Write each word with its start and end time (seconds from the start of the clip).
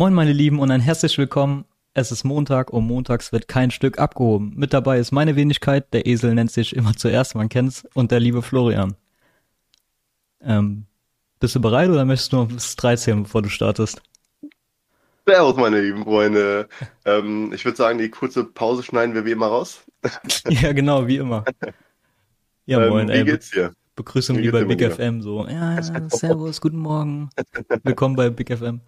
Moin 0.00 0.14
meine 0.14 0.32
Lieben 0.32 0.60
und 0.60 0.70
ein 0.70 0.80
herzlich 0.80 1.18
willkommen. 1.18 1.66
Es 1.92 2.10
ist 2.10 2.24
Montag 2.24 2.70
und 2.70 2.86
montags 2.86 3.32
wird 3.32 3.48
kein 3.48 3.70
Stück 3.70 3.98
abgehoben. 3.98 4.54
Mit 4.56 4.72
dabei 4.72 4.98
ist 4.98 5.12
meine 5.12 5.36
Wenigkeit, 5.36 5.92
der 5.92 6.06
Esel 6.06 6.34
nennt 6.34 6.50
sich 6.50 6.74
immer 6.74 6.96
zuerst, 6.96 7.34
man 7.34 7.50
kennt's, 7.50 7.86
und 7.92 8.10
der 8.10 8.18
liebe 8.18 8.40
Florian. 8.40 8.96
Ähm, 10.40 10.86
bist 11.38 11.54
du 11.54 11.60
bereit 11.60 11.90
oder 11.90 12.06
möchtest 12.06 12.32
du 12.32 12.36
noch 12.36 12.48
bis 12.48 12.76
13, 12.76 13.24
bevor 13.24 13.42
du 13.42 13.50
startest? 13.50 14.00
Servus, 15.26 15.56
meine 15.56 15.82
lieben 15.82 16.04
Freunde. 16.04 16.70
Ähm, 17.04 17.52
ich 17.52 17.66
würde 17.66 17.76
sagen, 17.76 17.98
die 17.98 18.08
kurze 18.08 18.44
Pause 18.44 18.82
schneiden 18.82 19.14
wir 19.14 19.26
wie 19.26 19.32
immer 19.32 19.48
raus. 19.48 19.84
ja, 20.48 20.72
genau, 20.72 21.08
wie 21.08 21.18
immer. 21.18 21.44
Ja, 22.64 22.82
Ähm, 22.82 22.88
moin, 22.88 23.08
wie 23.08 23.12
ey. 23.12 23.24
Be 23.24 23.32
geht's 23.32 23.50
dir? 23.50 23.74
Begrüßung 23.96 24.38
Wie 24.38 24.44
wie 24.44 24.50
bei 24.50 24.64
geht's 24.64 24.78
dir, 24.78 24.88
Big 24.88 24.96
FM, 24.96 25.20
so. 25.20 25.46
Ja, 25.46 25.82
servus, 26.08 26.58
guten 26.58 26.78
Morgen. 26.78 27.28
Willkommen 27.82 28.16
bei 28.16 28.30
Big 28.30 28.48
FM. 28.56 28.80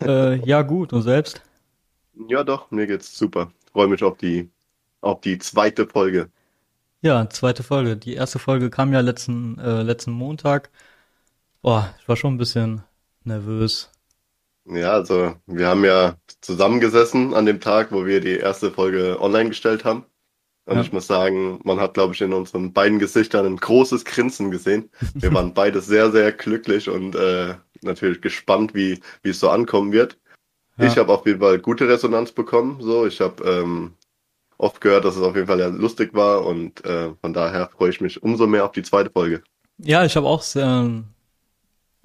Äh, 0.00 0.36
ja, 0.46 0.62
gut, 0.62 0.92
und 0.94 1.02
selbst? 1.02 1.42
Ja, 2.28 2.42
doch, 2.44 2.70
mir 2.72 2.86
geht's 2.88 3.16
super. 3.16 3.52
Freue 3.72 3.86
mich 3.88 4.02
auf 4.02 4.16
die, 4.18 4.50
auf 5.00 5.20
die 5.20 5.38
zweite 5.38 5.86
Folge. 5.86 6.30
Ja, 7.02 7.28
zweite 7.30 7.62
Folge. 7.62 7.96
Die 7.96 8.14
erste 8.14 8.38
Folge 8.38 8.68
kam 8.70 8.92
ja 8.92 9.00
letzten, 9.00 9.58
äh, 9.58 9.82
letzten 9.82 10.10
Montag. 10.12 10.70
Boah, 11.62 11.94
ich 12.00 12.08
war 12.08 12.16
schon 12.16 12.34
ein 12.34 12.38
bisschen 12.38 12.84
nervös. 13.24 13.90
Ja, 14.68 14.92
also 14.94 15.36
wir 15.46 15.68
haben 15.68 15.84
ja 15.84 16.16
zusammengesessen 16.40 17.34
an 17.34 17.46
dem 17.46 17.60
Tag, 17.60 17.92
wo 17.92 18.04
wir 18.04 18.20
die 18.20 18.36
erste 18.36 18.72
Folge 18.72 19.20
online 19.20 19.50
gestellt 19.50 19.84
haben. 19.84 20.04
Und 20.66 20.78
Ja. 20.78 20.80
ich 20.80 20.92
muss 20.92 21.06
sagen, 21.08 21.60
man 21.64 21.80
hat, 21.80 21.94
glaube 21.94 22.14
ich, 22.14 22.22
in 22.22 22.32
unseren 22.34 22.72
beiden 22.72 22.98
Gesichtern 22.98 23.46
ein 23.46 23.56
großes 23.58 24.04
Grinsen 24.04 24.50
gesehen. 24.50 24.90
Wir 25.20 25.32
waren 25.34 25.54
beide 25.54 25.80
sehr, 25.82 26.12
sehr 26.12 26.32
glücklich 26.32 26.88
und 26.90 27.16
äh, 27.16 27.56
natürlich 27.86 28.20
gespannt, 28.20 28.74
wie, 28.74 29.00
wie 29.22 29.30
es 29.30 29.40
so 29.40 29.50
ankommen 29.50 29.92
wird. 29.92 30.18
Ja. 30.78 30.86
Ich 30.86 30.98
habe 30.98 31.12
auf 31.12 31.26
jeden 31.26 31.40
Fall 31.40 31.58
gute 31.58 31.88
Resonanz 31.88 32.32
bekommen. 32.32 32.80
So, 32.80 33.06
ich 33.06 33.20
habe 33.20 33.42
ähm, 33.44 33.94
oft 34.58 34.80
gehört, 34.80 35.04
dass 35.04 35.16
es 35.16 35.22
auf 35.22 35.34
jeden 35.34 35.46
Fall 35.46 35.60
ja 35.60 35.68
lustig 35.68 36.14
war 36.14 36.44
und 36.44 36.84
äh, 36.84 37.10
von 37.20 37.32
daher 37.32 37.68
freue 37.68 37.90
ich 37.90 38.00
mich 38.00 38.22
umso 38.22 38.46
mehr 38.46 38.64
auf 38.64 38.72
die 38.72 38.82
zweite 38.82 39.10
Folge. 39.10 39.42
Ja, 39.78 40.04
ich 40.04 40.16
habe 40.16 40.26
auch 40.26 40.42
sehr, 40.42 41.06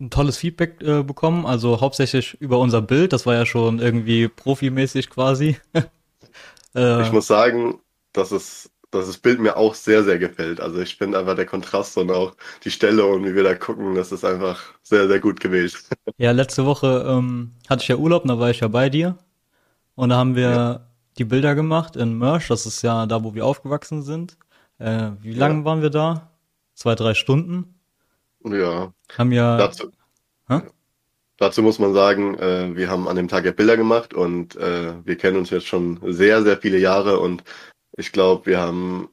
ein 0.02 0.10
tolles 0.10 0.38
Feedback 0.38 0.82
äh, 0.82 1.04
bekommen, 1.04 1.46
also 1.46 1.80
hauptsächlich 1.80 2.40
über 2.42 2.60
unser 2.60 2.82
Bild, 2.82 3.14
das 3.14 3.26
war 3.26 3.36
ja 3.36 3.46
schon 3.46 3.80
irgendwie 3.80 4.28
profimäßig 4.28 5.10
quasi. 5.10 5.58
äh, 6.76 7.04
Ich 7.04 7.12
muss 7.12 7.28
sagen, 7.28 7.80
dass 8.12 8.32
es, 8.32 8.71
dass 8.92 9.08
das 9.08 9.18
Bild 9.18 9.40
mir 9.40 9.58
auch 9.58 9.74
sehr, 9.76 10.04
sehr 10.04 10.20
gefällt. 10.20 10.60
Also 10.62 10.80
ich 10.80 10.96
finde 10.98 11.20
einfach 11.20 11.36
der 11.36 11.46
Kontrast 11.46 11.98
und 11.98 12.12
auch 12.12 12.36
die 12.64 12.72
Stelle 12.72 13.06
und 13.06 13.26
wie 13.26 13.36
wir 13.36 13.44
da 13.44 13.56
gucken, 13.56 13.96
das 13.96 14.12
ist 14.12 14.26
einfach 14.26 14.62
sehr, 14.84 15.08
sehr 15.08 15.20
gut 15.20 15.40
gewählt. 15.40 15.82
ja, 16.18 16.32
letzte 16.32 16.66
Woche 16.66 17.06
ähm, 17.08 17.54
hatte 17.70 17.82
ich 17.84 17.88
ja 17.90 17.96
Urlaub, 17.98 18.24
da 18.26 18.40
war 18.40 18.50
ich 18.50 18.60
ja 18.62 18.68
bei 18.68 18.90
dir 18.90 19.18
und 19.96 20.10
da 20.10 20.18
haben 20.18 20.36
wir 20.36 20.50
Ja. 20.52 20.88
die 21.18 21.26
Bilder 21.26 21.56
gemacht 21.56 21.96
in 21.96 22.18
Mörsch, 22.18 22.48
das 22.50 22.66
ist 22.66 22.82
ja 22.84 23.06
da, 23.08 23.24
wo 23.24 23.34
wir 23.36 23.46
aufgewachsen 23.46 24.04
sind. 24.04 24.38
Äh, 24.80 25.12
wie 25.22 25.34
lange 25.34 25.60
Ja. 25.60 25.66
waren 25.66 25.82
wir 25.82 25.90
da? 25.92 26.32
Zwei, 26.76 26.96
drei 26.96 27.14
Stunden. 27.16 27.76
Ja, 28.44 28.94
Haben 29.18 29.32
ja, 29.32 29.58
dazu, 29.58 29.92
Hä? 30.50 30.62
dazu 31.38 31.62
muss 31.64 31.80
man 31.80 31.94
sagen, 31.94 32.38
äh, 32.40 32.76
wir 32.76 32.90
haben 32.90 33.08
an 33.08 33.16
dem 33.16 33.28
Tag 33.28 33.46
ja 33.46 33.52
Bilder 33.52 33.78
gemacht 33.78 34.14
und 34.14 34.56
äh, 34.56 34.94
wir 35.06 35.18
kennen 35.18 35.38
uns 35.38 35.50
jetzt 35.50 35.68
schon 35.68 36.00
sehr, 36.14 36.44
sehr 36.44 36.58
viele 36.58 36.78
Jahre 36.80 37.20
und 37.20 37.44
ich 37.98 38.12
glaube, 38.12 38.46
wir 38.46 38.60
haben 38.60 39.10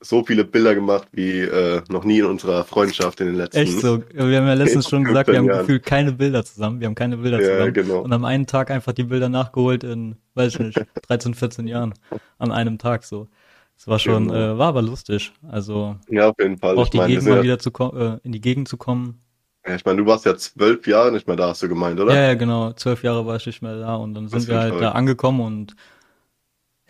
so 0.00 0.24
viele 0.24 0.44
Bilder 0.44 0.74
gemacht 0.74 1.06
wie 1.12 1.40
äh, 1.42 1.80
noch 1.88 2.02
nie 2.04 2.18
in 2.18 2.24
unserer 2.24 2.64
Freundschaft 2.64 3.20
in 3.20 3.28
den 3.28 3.36
letzten 3.36 3.58
Echt 3.58 3.78
so. 3.80 4.02
Wir 4.12 4.38
haben 4.38 4.46
ja 4.48 4.54
letztens 4.54 4.88
schon 4.88 5.04
gesagt, 5.04 5.28
wir 5.28 5.34
15 5.34 5.38
haben 5.38 5.46
Jahren. 5.46 5.58
gefühlt 5.66 5.86
keine 5.86 6.12
Bilder 6.12 6.44
zusammen. 6.44 6.80
Wir 6.80 6.88
haben 6.88 6.96
keine 6.96 7.18
Bilder 7.18 7.40
Ja, 7.40 7.46
zusammen. 7.52 7.72
genau. 7.72 8.00
Und 8.00 8.12
am 8.12 8.24
einen 8.24 8.46
Tag 8.48 8.70
einfach 8.72 8.92
die 8.92 9.04
Bilder 9.04 9.28
nachgeholt 9.28 9.84
in, 9.84 10.16
weiß 10.34 10.54
ich 10.54 10.58
nicht, 10.58 10.80
13, 11.08 11.34
14 11.34 11.68
Jahren. 11.68 11.94
An 12.38 12.50
einem 12.50 12.78
Tag 12.78 13.04
so. 13.04 13.28
Es 13.76 13.86
war 13.86 13.98
schon, 14.00 14.26
Genau. 14.28 14.54
äh, 14.54 14.58
war 14.58 14.68
aber 14.68 14.82
lustig. 14.82 15.32
Also 15.48 15.96
Ja, 16.08 16.28
auf 16.30 16.36
jeden 16.40 16.58
Fall. 16.58 16.76
auch 16.76 16.84
Ich 16.84 16.90
die 16.90 16.96
meine, 16.98 17.10
Gegend 17.14 17.28
mal 17.28 17.36
ja, 17.36 17.42
wieder 17.44 17.58
zu 17.60 17.70
ko- 17.70 17.96
äh, 17.96 18.18
in 18.24 18.32
die 18.32 18.40
Gegend 18.40 18.66
zu 18.68 18.76
kommen. 18.76 19.20
ja, 19.66 19.76
ich 19.76 19.84
meine, 19.84 19.98
du 20.02 20.06
warst 20.06 20.24
ja 20.26 20.36
zwölf 20.36 20.84
Jahre 20.88 21.12
nicht 21.12 21.28
mehr 21.28 21.36
da, 21.36 21.48
hast 21.50 21.62
du 21.62 21.68
gemeint, 21.68 22.00
oder? 22.00 22.12
Ja, 22.12 22.22
ja, 22.22 22.34
genau. 22.34 22.72
Zwölf 22.72 23.04
Jahre 23.04 23.24
war 23.24 23.36
ich 23.36 23.46
nicht 23.46 23.62
mehr 23.62 23.78
da 23.78 23.94
und 23.94 24.14
dann 24.14 24.26
sind 24.28 24.48
wir 24.48 24.56
halt 24.58 24.68
verrückt. 24.70 24.82
da 24.84 24.92
angekommen 24.92 25.40
und 25.40 25.76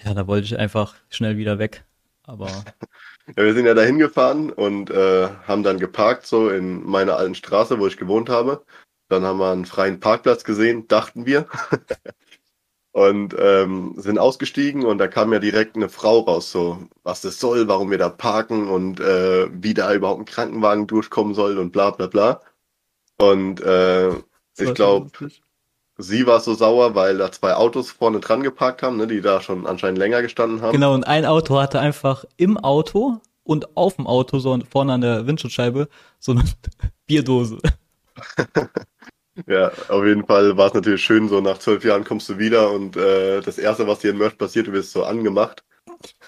ja, 0.05 0.15
da 0.15 0.27
wollte 0.27 0.47
ich 0.47 0.59
einfach 0.59 0.95
schnell 1.11 1.37
wieder 1.37 1.59
weg. 1.59 1.85
Aber 2.25 2.49
Ja, 3.37 3.45
wir 3.45 3.55
sind 3.55 3.67
ja 3.67 3.75
dahin 3.75 3.99
gefahren 3.99 4.51
und 4.51 4.91
äh, 4.91 5.29
haben 5.47 5.63
dann 5.63 5.79
geparkt, 5.79 6.27
so 6.27 6.49
in 6.49 6.85
meiner 6.85 7.17
alten 7.17 7.37
Straße, 7.37 7.79
wo 7.79 7.87
ich 7.87 7.97
gewohnt 7.97 8.29
habe. 8.29 8.65
Dann 9.09 9.23
haben 9.23 9.39
wir 9.39 9.53
einen 9.53 9.65
freien 9.65 10.01
Parkplatz 10.01 10.43
gesehen, 10.45 10.89
dachten 10.89 11.27
wir. 11.27 11.47
Und 12.95 13.35
ähm, 13.39 13.95
sind 13.97 14.19
ausgestiegen 14.19 14.85
und 14.85 14.99
da 14.99 15.09
kam 15.09 15.33
ja 15.33 15.39
direkt 15.39 15.77
eine 15.77 15.89
Frau 15.89 16.19
raus, 16.19 16.53
so 16.53 16.91
was 17.05 17.23
das 17.23 17.41
soll, 17.41 17.67
warum 17.67 17.91
wir 17.91 17.97
da 17.97 18.11
parken 18.11 18.69
und 18.69 19.01
äh, 19.01 19.49
wie 19.51 19.73
da 19.73 19.95
überhaupt 19.95 20.21
ein 20.21 20.25
Krankenwagen 20.27 20.87
durchkommen 20.87 21.33
soll 21.33 21.57
und 21.57 21.73
bla 21.73 21.93
bla 21.93 22.07
bla. 22.07 22.43
Und 23.17 23.62
äh, 23.62 24.11
ich 24.59 24.75
glaube. 24.75 25.11
Sie 25.99 26.27
war 26.27 26.41
so 26.41 26.55
sauer, 26.55 26.95
weil 26.95 27.19
da 27.19 27.31
zwei 27.31 27.55
Autos 27.55 27.91
vorne 27.91 28.21
dran 28.21 28.43
geparkt 28.43 28.83
haben, 28.83 28.97
ne, 28.97 29.07
die 29.07 29.21
da 29.21 29.41
schon 29.41 29.67
anscheinend 29.67 29.99
länger 29.99 30.23
gestanden 30.23 30.63
haben. 30.63 30.73
Genau, 30.73 30.95
und 30.95 31.05
ein 31.05 31.25
Auto 31.25 31.61
hatte 31.61 31.81
einfach 31.81 32.25
im 32.37 32.59
Auto 32.59 33.21
und 33.45 33.77
auf 33.77 33.97
dem 33.97 34.07
Auto, 34.07 34.39
so 34.39 34.59
vorne 34.71 34.93
an 34.93 35.01
der 35.01 35.27
Windschutzscheibe, 35.27 35.89
so 36.19 36.33
eine 36.33 36.45
Bierdose. 37.07 37.59
Ja, 39.47 39.73
auf 39.89 40.05
jeden 40.05 40.27
Fall 40.27 40.57
war 40.59 40.67
es 40.67 40.75
natürlich 40.75 41.03
schön, 41.03 41.29
so 41.29 41.41
nach 41.41 41.57
zwölf 41.59 41.85
Jahren 41.85 42.05
kommst 42.05 42.29
du 42.29 42.39
wieder 42.39 42.71
und 42.71 42.97
äh, 42.97 43.41
das 43.41 43.59
Erste, 43.59 43.87
was 43.87 44.01
dir 44.01 44.11
in 44.11 44.19
Merch 44.19 44.37
passiert, 44.37 44.67
du 44.67 44.73
wirst 44.73 44.93
so 44.93 45.05
angemacht. 45.05 45.65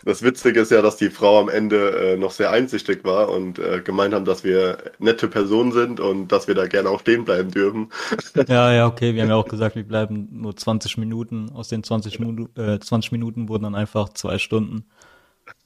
Das 0.05 0.23
Witzige 0.23 0.61
ist 0.61 0.71
ja, 0.71 0.83
dass 0.83 0.97
die 0.97 1.11
Frau 1.11 1.41
am 1.41 1.49
Ende 1.49 2.13
äh, 2.13 2.17
noch 2.17 2.31
sehr 2.31 2.51
einsichtig 2.51 3.05
war 3.05 3.29
und 3.31 3.59
äh, 3.59 3.81
gemeint 3.81 4.15
haben, 4.15 4.25
dass 4.25 4.45
wir 4.45 4.79
nette 4.99 5.29
Personen 5.29 5.73
sind 5.73 6.01
und 6.01 6.29
dass 6.29 6.49
wir 6.49 6.55
da 6.55 6.67
gerne 6.67 6.91
auch 6.91 7.01
stehen 7.01 7.25
bleiben 7.25 7.51
dürfen. 7.51 7.91
Ja, 8.49 8.73
ja, 8.73 8.87
okay, 8.87 9.15
wir 9.15 9.23
haben 9.23 9.31
ja 9.31 9.37
auch 9.37 9.49
gesagt, 9.49 9.77
wir 9.77 9.85
bleiben 9.85 10.29
nur 10.31 10.57
20 10.57 10.99
Minuten. 10.99 11.51
Aus 11.51 11.69
den 11.69 11.83
20 11.83 12.19
Minuten, 12.19 12.61
äh, 12.61 12.79
20 12.79 13.13
Minuten 13.13 13.49
wurden 13.49 13.65
dann 13.65 13.75
einfach 13.75 14.11
zwei 14.11 14.39
Stunden. 14.39 14.87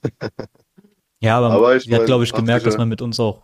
Ja, 1.21 1.39
aber, 1.39 1.51
Aber 1.51 1.77
ich 1.77 1.83
sie 1.85 1.93
hat, 1.93 2.01
mein, 2.01 2.07
glaube 2.07 2.25
ich, 2.25 2.31
hat 2.31 2.39
gemerkt, 2.39 2.65
dass 2.65 2.79
man 2.79 2.89
mit 2.89 3.03
uns 3.03 3.19
auch 3.19 3.43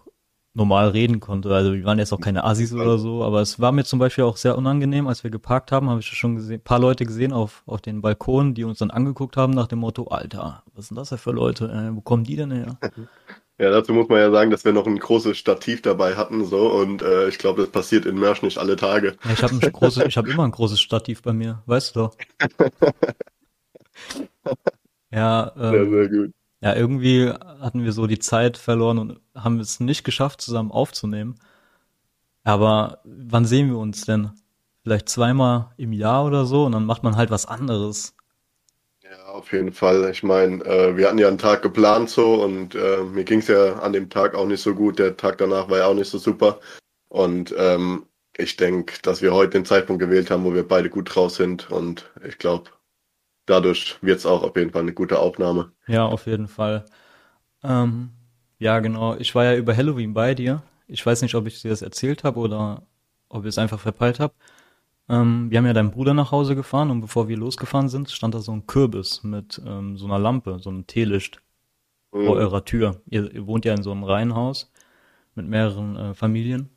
normal 0.54 0.88
reden 0.88 1.20
konnte. 1.20 1.52
Also 1.52 1.74
wir 1.74 1.84
waren 1.84 1.98
jetzt 1.98 2.12
auch 2.12 2.20
keine 2.20 2.44
Assis 2.44 2.72
oder 2.72 2.96
so, 2.98 3.22
aber 3.24 3.40
es 3.40 3.60
war 3.60 3.72
mir 3.72 3.84
zum 3.84 3.98
Beispiel 3.98 4.24
auch 4.24 4.36
sehr 4.36 4.56
unangenehm, 4.56 5.08
als 5.08 5.24
wir 5.24 5.30
geparkt 5.30 5.72
haben, 5.72 5.90
habe 5.90 6.00
ich 6.00 6.06
schon 6.06 6.36
gesehen, 6.36 6.60
paar 6.60 6.78
Leute 6.78 7.04
gesehen 7.04 7.32
auf, 7.32 7.62
auf 7.66 7.80
den 7.80 8.00
Balkonen, 8.00 8.54
die 8.54 8.64
uns 8.64 8.78
dann 8.78 8.90
angeguckt 8.90 9.36
haben 9.36 9.52
nach 9.52 9.66
dem 9.66 9.80
Motto, 9.80 10.06
Alter, 10.06 10.62
was 10.74 10.88
sind 10.88 10.96
das 10.96 11.08
denn 11.08 11.18
für 11.18 11.32
Leute? 11.32 11.66
Äh, 11.66 11.94
wo 11.94 12.00
kommen 12.00 12.24
die 12.24 12.36
denn 12.36 12.52
her? 12.52 12.78
Ja, 13.56 13.70
dazu 13.70 13.92
muss 13.92 14.08
man 14.08 14.18
ja 14.18 14.32
sagen, 14.32 14.50
dass 14.50 14.64
wir 14.64 14.72
noch 14.72 14.84
ein 14.84 14.98
großes 14.98 15.38
Stativ 15.38 15.80
dabei 15.80 16.16
hatten 16.16 16.44
so 16.44 16.72
und 16.72 17.02
äh, 17.02 17.28
ich 17.28 17.38
glaube, 17.38 17.62
das 17.62 17.70
passiert 17.70 18.04
in 18.04 18.18
Merch 18.18 18.42
nicht 18.42 18.58
alle 18.58 18.74
Tage. 18.74 19.14
Ja, 19.24 19.30
ich 19.32 19.44
habe 19.44 19.54
ein 19.54 19.60
großes, 19.60 20.06
ich 20.06 20.16
habe 20.16 20.28
immer 20.28 20.42
ein 20.42 20.50
großes 20.50 20.80
Stativ 20.80 21.22
bei 21.22 21.32
mir, 21.32 21.62
weißt 21.66 21.94
du 21.94 22.00
doch. 22.00 22.16
Ja, 25.10 25.52
Sehr, 25.54 25.72
ähm, 25.72 25.90
sehr 25.90 26.08
gut. 26.08 26.32
Ja, 26.64 26.74
irgendwie 26.74 27.28
hatten 27.28 27.84
wir 27.84 27.92
so 27.92 28.06
die 28.06 28.18
Zeit 28.18 28.56
verloren 28.56 28.98
und 28.98 29.20
haben 29.34 29.60
es 29.60 29.80
nicht 29.80 30.02
geschafft, 30.02 30.40
zusammen 30.40 30.70
aufzunehmen. 30.72 31.34
Aber 32.42 33.00
wann 33.04 33.44
sehen 33.44 33.68
wir 33.68 33.76
uns 33.76 34.06
denn? 34.06 34.30
Vielleicht 34.82 35.10
zweimal 35.10 35.72
im 35.76 35.92
Jahr 35.92 36.24
oder 36.24 36.46
so 36.46 36.64
und 36.64 36.72
dann 36.72 36.86
macht 36.86 37.02
man 37.02 37.16
halt 37.16 37.30
was 37.30 37.44
anderes. 37.44 38.14
Ja, 39.02 39.26
auf 39.26 39.52
jeden 39.52 39.72
Fall. 39.72 40.10
Ich 40.10 40.22
meine, 40.22 40.64
äh, 40.64 40.96
wir 40.96 41.06
hatten 41.06 41.18
ja 41.18 41.28
einen 41.28 41.36
Tag 41.36 41.60
geplant 41.60 42.08
so 42.08 42.42
und 42.42 42.74
äh, 42.74 43.02
mir 43.02 43.24
ging's 43.24 43.48
ja 43.48 43.74
an 43.80 43.92
dem 43.92 44.08
Tag 44.08 44.34
auch 44.34 44.46
nicht 44.46 44.62
so 44.62 44.74
gut. 44.74 44.98
Der 44.98 45.18
Tag 45.18 45.36
danach 45.36 45.68
war 45.68 45.78
ja 45.78 45.86
auch 45.86 45.94
nicht 45.94 46.08
so 46.08 46.16
super. 46.16 46.60
Und 47.10 47.54
ähm, 47.58 48.06
ich 48.38 48.56
denke, 48.56 48.94
dass 49.02 49.20
wir 49.20 49.34
heute 49.34 49.50
den 49.50 49.66
Zeitpunkt 49.66 50.00
gewählt 50.00 50.30
haben, 50.30 50.44
wo 50.44 50.54
wir 50.54 50.66
beide 50.66 50.88
gut 50.88 51.14
draus 51.14 51.36
sind. 51.36 51.70
Und 51.70 52.10
ich 52.26 52.38
glaube, 52.38 52.70
dadurch 53.46 53.98
wird's 54.02 54.26
auch 54.26 54.42
auf 54.42 54.56
jeden 54.56 54.70
Fall 54.72 54.82
eine 54.82 54.94
gute 54.94 55.18
Aufnahme. 55.18 55.72
Ja, 55.86 56.06
auf 56.06 56.26
jeden 56.26 56.48
Fall. 56.48 56.84
Ähm, 57.64 58.10
ja, 58.58 58.80
genau. 58.80 59.16
Ich 59.16 59.34
war 59.34 59.44
ja 59.44 59.56
über 59.56 59.76
Halloween 59.76 60.14
bei 60.14 60.34
dir. 60.34 60.62
Ich 60.88 61.04
weiß 61.04 61.22
nicht, 61.22 61.34
ob 61.36 61.46
ich 61.46 61.62
dir 61.62 61.70
das 61.70 61.82
erzählt 61.82 62.24
habe 62.24 62.40
oder 62.40 62.82
ob 63.28 63.44
ich 63.44 63.50
es 63.50 63.58
einfach 63.58 63.80
verpeilt 63.80 64.20
habe. 64.20 64.34
Ähm, 65.08 65.50
wir 65.50 65.58
haben 65.58 65.66
ja 65.66 65.72
deinen 65.74 65.90
Bruder 65.92 66.14
nach 66.14 66.32
Hause 66.32 66.56
gefahren 66.56 66.90
und 66.90 67.00
bevor 67.02 67.28
wir 67.28 67.36
losgefahren 67.38 67.88
sind, 67.88 68.10
stand 68.10 68.34
da 68.34 68.40
so 68.40 68.52
ein 68.52 68.66
Kürbis 68.66 69.24
mit 69.24 69.60
ähm, 69.66 69.98
so 69.98 70.06
einer 70.06 70.18
Lampe, 70.18 70.58
so 70.60 70.70
einem 70.70 70.86
Teelicht 70.86 71.42
vor 72.12 72.36
Mhm. 72.36 72.40
eurer 72.40 72.64
Tür. 72.64 73.02
Ihr, 73.10 73.32
ihr 73.34 73.46
wohnt 73.46 73.64
ja 73.66 73.74
in 73.74 73.82
so 73.82 73.92
einem 73.92 74.04
Reihenhaus 74.04 74.72
mit 75.36 75.48
mehreren 75.48 75.96
äh, 75.96 76.14
Familien. 76.14 76.70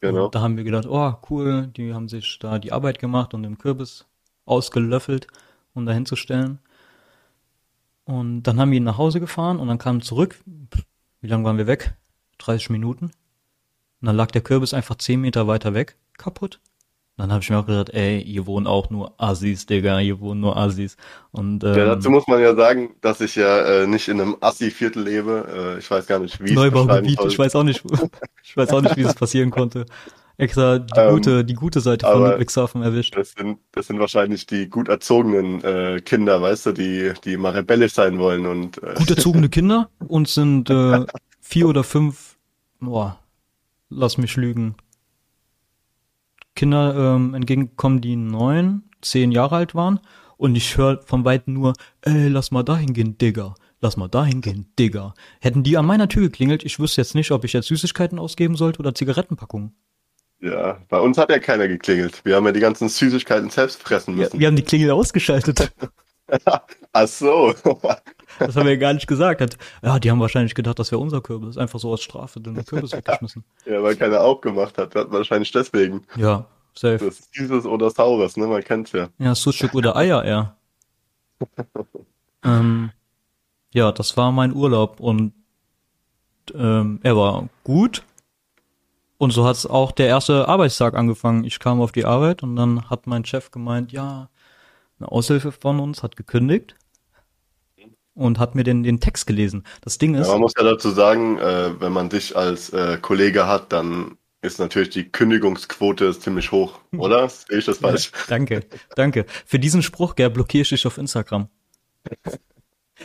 Genau. 0.00 0.26
Und 0.26 0.34
da 0.34 0.40
haben 0.40 0.56
wir 0.56 0.64
gedacht, 0.64 0.86
oh 0.86 1.14
cool, 1.30 1.68
die 1.68 1.92
haben 1.94 2.08
sich 2.08 2.38
da 2.38 2.58
die 2.58 2.72
Arbeit 2.72 2.98
gemacht 2.98 3.34
und 3.34 3.42
den 3.42 3.58
Kürbis 3.58 4.06
ausgelöffelt, 4.44 5.26
um 5.80 5.86
da 5.86 5.92
hinzustellen. 5.92 6.58
Und 8.04 8.42
dann 8.42 8.58
haben 8.58 8.70
wir 8.70 8.78
ihn 8.78 8.84
nach 8.84 8.98
Hause 8.98 9.20
gefahren 9.20 9.58
und 9.58 9.68
dann 9.68 9.78
kamen 9.78 10.02
zurück. 10.02 10.40
Wie 11.20 11.28
lange 11.28 11.44
waren 11.44 11.58
wir 11.58 11.66
weg? 11.66 11.94
30 12.38 12.70
Minuten. 12.70 13.06
Und 14.00 14.06
dann 14.06 14.16
lag 14.16 14.30
der 14.30 14.40
Kürbis 14.40 14.74
einfach 14.74 14.96
10 14.96 15.20
Meter 15.20 15.46
weiter 15.46 15.74
weg, 15.74 15.96
kaputt. 16.16 16.58
dann 17.16 17.30
habe 17.30 17.42
ich 17.42 17.50
mir 17.50 17.58
auch 17.58 17.66
gedacht, 17.66 17.90
ey, 17.90 18.24
hier 18.24 18.46
wohnen 18.46 18.66
auch 18.66 18.88
nur 18.88 19.12
Assis, 19.18 19.66
Digga, 19.66 19.98
hier 19.98 20.20
wohnen 20.20 20.40
nur 20.40 20.56
Assis. 20.56 20.96
Und, 21.32 21.62
ähm, 21.64 21.74
Ja, 21.74 21.84
dazu 21.84 22.08
muss 22.08 22.26
man 22.26 22.40
ja 22.40 22.54
sagen, 22.54 22.94
dass 23.02 23.20
ich 23.20 23.34
ja 23.34 23.82
äh, 23.82 23.86
nicht 23.86 24.08
in 24.08 24.20
einem 24.20 24.36
Assi-Viertel 24.40 25.02
lebe. 25.02 25.74
Äh, 25.76 25.78
ich 25.78 25.90
weiß 25.90 26.06
gar 26.06 26.18
nicht, 26.18 26.40
wie 26.40 26.44
ich 26.44 26.50
es 26.52 26.56
Neubaugebiet, 26.56 27.20
ich 27.26 27.38
weiß 27.38 27.54
auch 27.56 27.62
nicht, 27.62 27.84
ich 28.42 28.56
weiß 28.56 28.70
auch 28.70 28.80
nicht, 28.80 28.96
wie 28.96 29.02
es 29.02 29.14
passieren 29.14 29.50
konnte. 29.50 29.84
Extra 30.40 30.78
die 30.78 30.92
Ähm, 30.96 31.10
gute, 31.10 31.44
die 31.44 31.54
gute 31.54 31.80
Seite 31.80 32.06
von 32.06 32.22
Ludwigshafen 32.22 32.82
erwischt. 32.82 33.14
Das 33.16 33.32
sind, 33.32 33.58
das 33.72 33.86
sind 33.88 34.00
wahrscheinlich 34.00 34.46
die 34.46 34.68
gut 34.68 34.88
erzogenen 34.88 35.62
äh, 35.62 36.00
Kinder, 36.00 36.40
weißt 36.40 36.66
du, 36.66 36.72
die, 36.72 37.12
die 37.24 37.36
mal 37.36 37.52
rebellisch 37.52 37.92
sein 37.92 38.18
wollen 38.18 38.46
und 38.46 38.82
äh, 38.82 38.94
Gut 38.94 39.10
erzogene 39.10 39.48
Kinder 39.50 39.90
und 39.98 40.28
sind 40.28 40.70
äh, 40.70 41.04
vier 41.40 41.68
oder 41.68 41.84
fünf, 41.84 42.38
boah, 42.80 43.18
lass 43.90 44.16
mich 44.16 44.36
lügen. 44.36 44.76
Kinder 46.56 47.14
ähm, 47.16 47.34
entgegenkommen, 47.34 48.00
die 48.00 48.16
neun, 48.16 48.84
zehn 49.02 49.32
Jahre 49.32 49.56
alt 49.56 49.74
waren 49.74 50.00
und 50.38 50.56
ich 50.56 50.78
höre 50.78 51.02
von 51.02 51.26
weitem 51.26 51.52
nur, 51.52 51.74
ey, 52.00 52.28
lass 52.28 52.50
mal 52.50 52.62
dahin 52.62 52.94
gehen, 52.94 53.18
Digga. 53.18 53.54
Lass 53.82 53.96
mal 53.96 54.08
dahin 54.08 54.40
gehen, 54.40 54.72
Digga. 54.78 55.14
Hätten 55.40 55.62
die 55.62 55.76
an 55.76 55.86
meiner 55.86 56.08
Tür 56.08 56.22
geklingelt, 56.22 56.64
ich 56.64 56.78
wüsste 56.78 57.00
jetzt 57.00 57.14
nicht, 57.14 57.30
ob 57.30 57.44
ich 57.44 57.52
jetzt 57.52 57.68
Süßigkeiten 57.68 58.18
ausgeben 58.18 58.56
sollte 58.56 58.78
oder 58.78 58.94
Zigarettenpackungen. 58.94 59.74
Ja, 60.40 60.78
bei 60.88 60.98
uns 60.98 61.18
hat 61.18 61.30
ja 61.30 61.38
keiner 61.38 61.68
geklingelt. 61.68 62.24
Wir 62.24 62.36
haben 62.36 62.46
ja 62.46 62.52
die 62.52 62.60
ganzen 62.60 62.88
Süßigkeiten 62.88 63.50
selbst 63.50 63.82
fressen 63.82 64.12
Ja, 64.16 64.24
müssen. 64.24 64.40
wir 64.40 64.46
haben 64.46 64.56
die 64.56 64.62
Klingel 64.62 64.90
ausgeschaltet. 64.90 65.72
Ach 66.92 67.08
so. 67.08 67.54
Das 68.38 68.56
haben 68.56 68.64
wir 68.64 68.72
ja 68.74 68.78
gar 68.78 68.92
nicht 68.94 69.06
gesagt. 69.06 69.58
Ja, 69.82 69.98
die 69.98 70.10
haben 70.10 70.20
wahrscheinlich 70.20 70.54
gedacht, 70.54 70.78
das 70.78 70.90
wäre 70.92 71.00
unser 71.00 71.20
Kürbis. 71.20 71.58
Einfach 71.58 71.78
so 71.78 71.90
aus 71.90 72.02
Strafe 72.02 72.40
den 72.40 72.64
Kürbis 72.64 72.92
weggeschmissen. 72.92 73.44
ja, 73.66 73.82
weil 73.82 73.96
keiner 73.96 74.20
aufgemacht 74.20 74.78
hat. 74.78 74.94
Wahrscheinlich 74.94 75.50
deswegen. 75.52 76.06
Ja, 76.16 76.46
safe. 76.74 77.04
Das 77.04 77.18
ist 77.18 77.34
Süßes 77.34 77.66
oder 77.66 77.90
Saures, 77.90 78.36
ne? 78.36 78.46
Man 78.46 78.62
kennt's 78.62 78.92
ja. 78.92 79.08
Ja, 79.18 79.34
Sucuk 79.34 79.74
oder 79.74 79.96
Eier 79.96 80.24
eher. 80.24 80.56
ähm, 82.44 82.90
ja, 83.72 83.92
das 83.92 84.16
war 84.16 84.30
mein 84.32 84.54
Urlaub 84.54 85.00
und 85.00 85.32
ähm, 86.54 87.00
er 87.02 87.16
war 87.16 87.48
gut. 87.64 88.02
Und 89.20 89.32
so 89.32 89.44
hat's 89.44 89.66
auch 89.66 89.92
der 89.92 90.06
erste 90.06 90.48
Arbeitstag 90.48 90.94
angefangen. 90.94 91.44
Ich 91.44 91.58
kam 91.58 91.82
auf 91.82 91.92
die 91.92 92.06
Arbeit 92.06 92.42
und 92.42 92.56
dann 92.56 92.88
hat 92.88 93.06
mein 93.06 93.26
Chef 93.26 93.50
gemeint, 93.50 93.92
ja, 93.92 94.30
eine 94.98 95.12
Aushilfe 95.12 95.52
von 95.52 95.78
uns 95.78 96.02
hat 96.02 96.16
gekündigt 96.16 96.74
und 98.14 98.38
hat 98.38 98.54
mir 98.54 98.64
den, 98.64 98.82
den 98.82 98.98
Text 98.98 99.26
gelesen. 99.26 99.64
Das 99.82 99.98
Ding 99.98 100.14
Ja, 100.14 100.22
ist, 100.22 100.28
man 100.28 100.40
muss 100.40 100.54
ja 100.56 100.64
dazu 100.64 100.88
sagen, 100.88 101.36
äh, 101.38 101.78
wenn 101.82 101.92
man 101.92 102.08
dich 102.08 102.34
als 102.34 102.70
äh, 102.70 102.96
Kollege 102.96 103.46
hat, 103.46 103.74
dann 103.74 104.16
ist 104.40 104.58
natürlich 104.58 104.88
die 104.88 105.12
Kündigungsquote 105.12 106.18
ziemlich 106.18 106.50
hoch, 106.50 106.78
oder? 106.96 107.28
Sehe 107.28 107.58
ich 107.58 107.66
das 107.66 107.76
falsch? 107.76 108.12
danke, 108.26 108.64
danke. 108.94 109.26
Für 109.44 109.58
diesen 109.58 109.82
Spruch, 109.82 110.14
gell, 110.14 110.30
blockiere 110.30 110.62
ich 110.62 110.70
dich 110.70 110.86
auf 110.86 110.96
Instagram. 110.96 111.50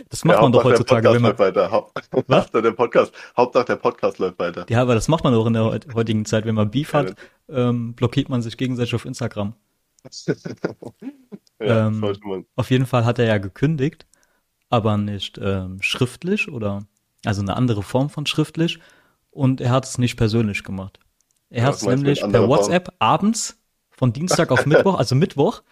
Das 0.10 0.26
macht 0.26 0.36
Ja, 0.38 0.42
man 0.42 0.52
doch 0.52 0.64
heutzutage, 0.64 1.08
wenn 1.14 1.22
man, 1.22 1.32
läuft 1.32 1.40
weiter. 1.40 1.92
Was? 2.28 2.52
Der 2.52 2.72
Podcast, 2.72 3.14
Hauptsache 3.38 3.66
der 3.66 3.76
Podcast 3.78 4.20
läuft 4.20 4.40
weiter. 4.40 4.66
Ja, 4.70 4.82
aber 4.82 4.94
das 4.96 5.08
macht 5.08 5.24
man 5.24 5.34
doch 5.34 5.46
in 5.46 5.54
der 5.54 5.64
heut- 5.66 5.94
heutigen 5.94 6.26
Zeit. 6.26 6.46
Wenn 6.46 6.56
man 6.56 6.70
Beef 6.72 6.94
hat, 6.94 7.16
ähm, 7.50 7.94
blockiert 7.94 8.30
man 8.30 8.42
sich 8.42 8.58
gegenseitig 8.58 8.96
auf 8.96 9.06
Instagram. 9.06 9.54
Ja, 11.60 11.88
Ähm. 11.88 12.46
Auf 12.56 12.70
jeden 12.70 12.86
Fall 12.86 13.06
hat 13.06 13.18
er 13.18 13.26
ja 13.26 13.38
gekündigt, 13.38 14.06
aber 14.70 14.98
nicht 14.98 15.40
ähm, 15.42 15.82
schriftlich 15.82 16.52
oder 16.52 16.86
also 17.26 17.42
eine 17.42 17.56
andere 17.56 17.82
Form 17.82 18.10
von 18.10 18.26
schriftlich 18.26 18.80
und 19.32 19.62
er 19.62 19.72
hat 19.72 19.86
es 19.86 19.98
nicht 19.98 20.18
persönlich 20.18 20.64
gemacht. 20.64 21.00
Er 21.50 21.62
Ja, 21.62 21.68
hat 21.70 21.76
es 21.76 21.84
nämlich 21.86 22.20
per 22.20 22.26
anderer 22.26 22.48
Form? 22.48 22.58
WhatsApp 22.58 22.94
abends 23.00 23.58
von 23.90 24.12
Dienstag 24.12 24.52
auf 24.52 24.66
Mittwoch, 24.66 24.96
also 25.00 25.16
Mittwoch, 25.16 25.64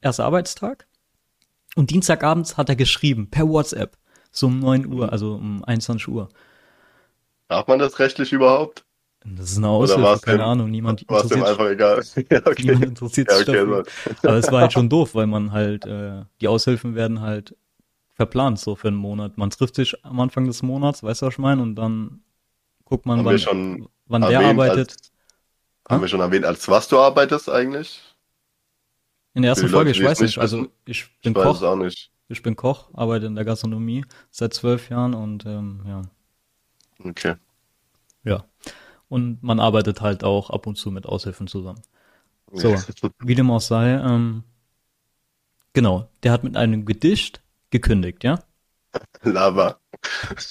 erster 0.00 0.24
Arbeitstag 0.24 0.86
und 1.76 1.90
Dienstagabends 1.90 2.56
hat 2.56 2.68
er 2.68 2.76
geschrieben 2.76 3.30
per 3.30 3.48
WhatsApp 3.48 3.96
so 4.30 4.46
um 4.46 4.58
9 4.60 4.86
Mhm. 4.86 4.92
Uhr, 4.92 5.12
also 5.12 5.34
um 5.34 5.64
21 5.64 6.08
Uhr. 6.08 6.28
Darf 7.48 7.68
man 7.68 7.78
das 7.78 8.00
rechtlich 8.00 8.32
überhaupt? 8.32 8.84
Das 9.24 9.52
ist 9.52 9.58
eine 9.58 9.68
Aushilfe, 9.68 10.18
keine 10.20 10.42
dem- 10.42 10.46
Ahnung, 10.46 10.70
niemand 10.70 11.02
War 11.08 11.20
es 11.20 11.28
dem 11.28 11.42
interessiert 11.42 11.46
einfach 11.48 11.66
egal? 11.70 12.02
ja, 12.30 12.42
Niemand 12.56 12.86
okay. 12.86 12.88
interessiert 12.88 13.30
Ja, 13.30 13.36
sich 13.36 13.46
okay, 13.48 13.66
dafür. 13.66 13.84
Aber 14.24 14.36
es 14.36 14.50
war 14.50 14.60
halt 14.60 14.72
schon 14.72 14.88
doof, 14.88 15.14
weil 15.14 15.26
man 15.26 15.52
halt, 15.52 15.86
äh, 15.86 16.24
die 16.40 16.48
Aushilfen 16.48 16.94
werden 16.94 17.20
halt 17.20 17.56
verplant, 18.14 18.58
so 18.60 18.76
für 18.76 18.88
einen 18.88 18.96
Monat. 18.98 19.38
Man 19.38 19.50
trifft 19.50 19.76
sich 19.76 20.04
am 20.04 20.20
Anfang 20.20 20.46
des 20.46 20.62
Monats, 20.62 21.02
weißt 21.02 21.22
du, 21.22 21.26
was 21.26 21.34
ich 21.34 21.38
meine? 21.38 21.62
Und 21.62 21.76
dann 21.76 22.22
guckt 22.84 23.06
man, 23.06 23.18
Haben 23.20 23.26
wann, 23.26 23.88
wann 24.06 24.22
der 24.22 24.40
erwähnt, 24.40 24.60
arbeitet. 24.60 24.92
Als, 24.92 25.12
haben 25.88 26.00
wir 26.02 26.08
schon 26.08 26.20
erwähnt, 26.20 26.44
als 26.44 26.68
was 26.68 26.88
du 26.88 26.98
arbeitest 26.98 27.48
eigentlich? 27.50 28.02
In 29.34 29.42
der 29.42 29.50
ersten 29.50 29.66
die 29.66 29.72
Leute, 29.72 29.86
Folge, 29.86 29.90
ich 29.92 30.04
weiß 30.04 30.20
nicht 30.20 30.38
also 30.38 30.68
ich 30.84 31.00
Ich 31.02 31.22
bin 31.22 31.34
weiß 31.34 31.44
es 31.54 31.60
Koch, 31.60 31.62
auch 31.62 31.76
nicht. 31.76 32.10
ich 32.28 32.42
bin 32.42 32.56
Koch, 32.56 32.90
arbeite 32.94 33.26
in 33.26 33.34
der 33.34 33.44
Gastronomie 33.44 34.04
seit 34.30 34.54
zwölf 34.54 34.90
Jahren 34.90 35.14
und 35.14 35.46
ähm, 35.46 35.82
ja, 35.86 36.02
Okay. 37.04 37.34
ja. 38.24 38.44
Und 39.08 39.42
man 39.42 39.60
arbeitet 39.60 40.00
halt 40.00 40.24
auch 40.24 40.50
ab 40.50 40.66
und 40.66 40.76
zu 40.76 40.90
mit 40.90 41.06
Aushilfen 41.06 41.46
zusammen. 41.46 41.82
So, 42.52 42.74
wie 43.20 43.34
dem 43.34 43.50
auch 43.50 43.60
sei, 43.60 43.94
ähm, 43.94 44.44
genau, 45.72 46.08
der 46.22 46.32
hat 46.32 46.44
mit 46.44 46.56
einem 46.56 46.84
Gedicht 46.84 47.42
gekündigt, 47.70 48.24
ja? 48.24 48.38
Lava. 49.22 49.78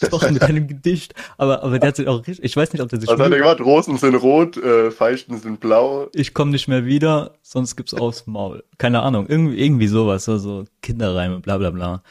Doch, 0.09 0.29
mit 0.29 0.41
einem 0.41 0.67
Gedicht. 0.67 1.13
Aber, 1.37 1.63
aber 1.63 1.79
der 1.79 1.89
hat 1.89 1.95
sich 1.97 2.07
auch 2.07 2.25
richtig, 2.25 2.43
ich 2.43 2.55
weiß 2.55 2.71
nicht, 2.71 2.81
ob 2.81 2.89
der 2.89 2.99
sich 2.99 3.09
Was 3.09 3.19
hat 3.19 3.31
er 3.31 3.37
gemacht? 3.37 3.59
Rosen 3.59 3.97
sind 3.97 4.15
rot, 4.15 4.57
äh, 4.57 4.91
Feichten 4.91 5.37
sind 5.37 5.59
blau. 5.59 6.09
ich 6.13 6.33
komme 6.33 6.51
nicht 6.51 6.67
mehr 6.67 6.85
wieder, 6.85 7.35
sonst 7.41 7.75
gibt's 7.75 7.93
aufs 7.93 8.27
Maul. 8.27 8.63
Keine 8.77 9.01
Ahnung, 9.01 9.27
irgendwie, 9.27 9.57
irgendwie 9.61 9.87
sowas, 9.87 10.25
so, 10.25 10.37
so 10.37 10.65
Kinderreime, 10.81 11.39
bla 11.39 11.57
bla 11.57 11.71
bla. 11.71 12.03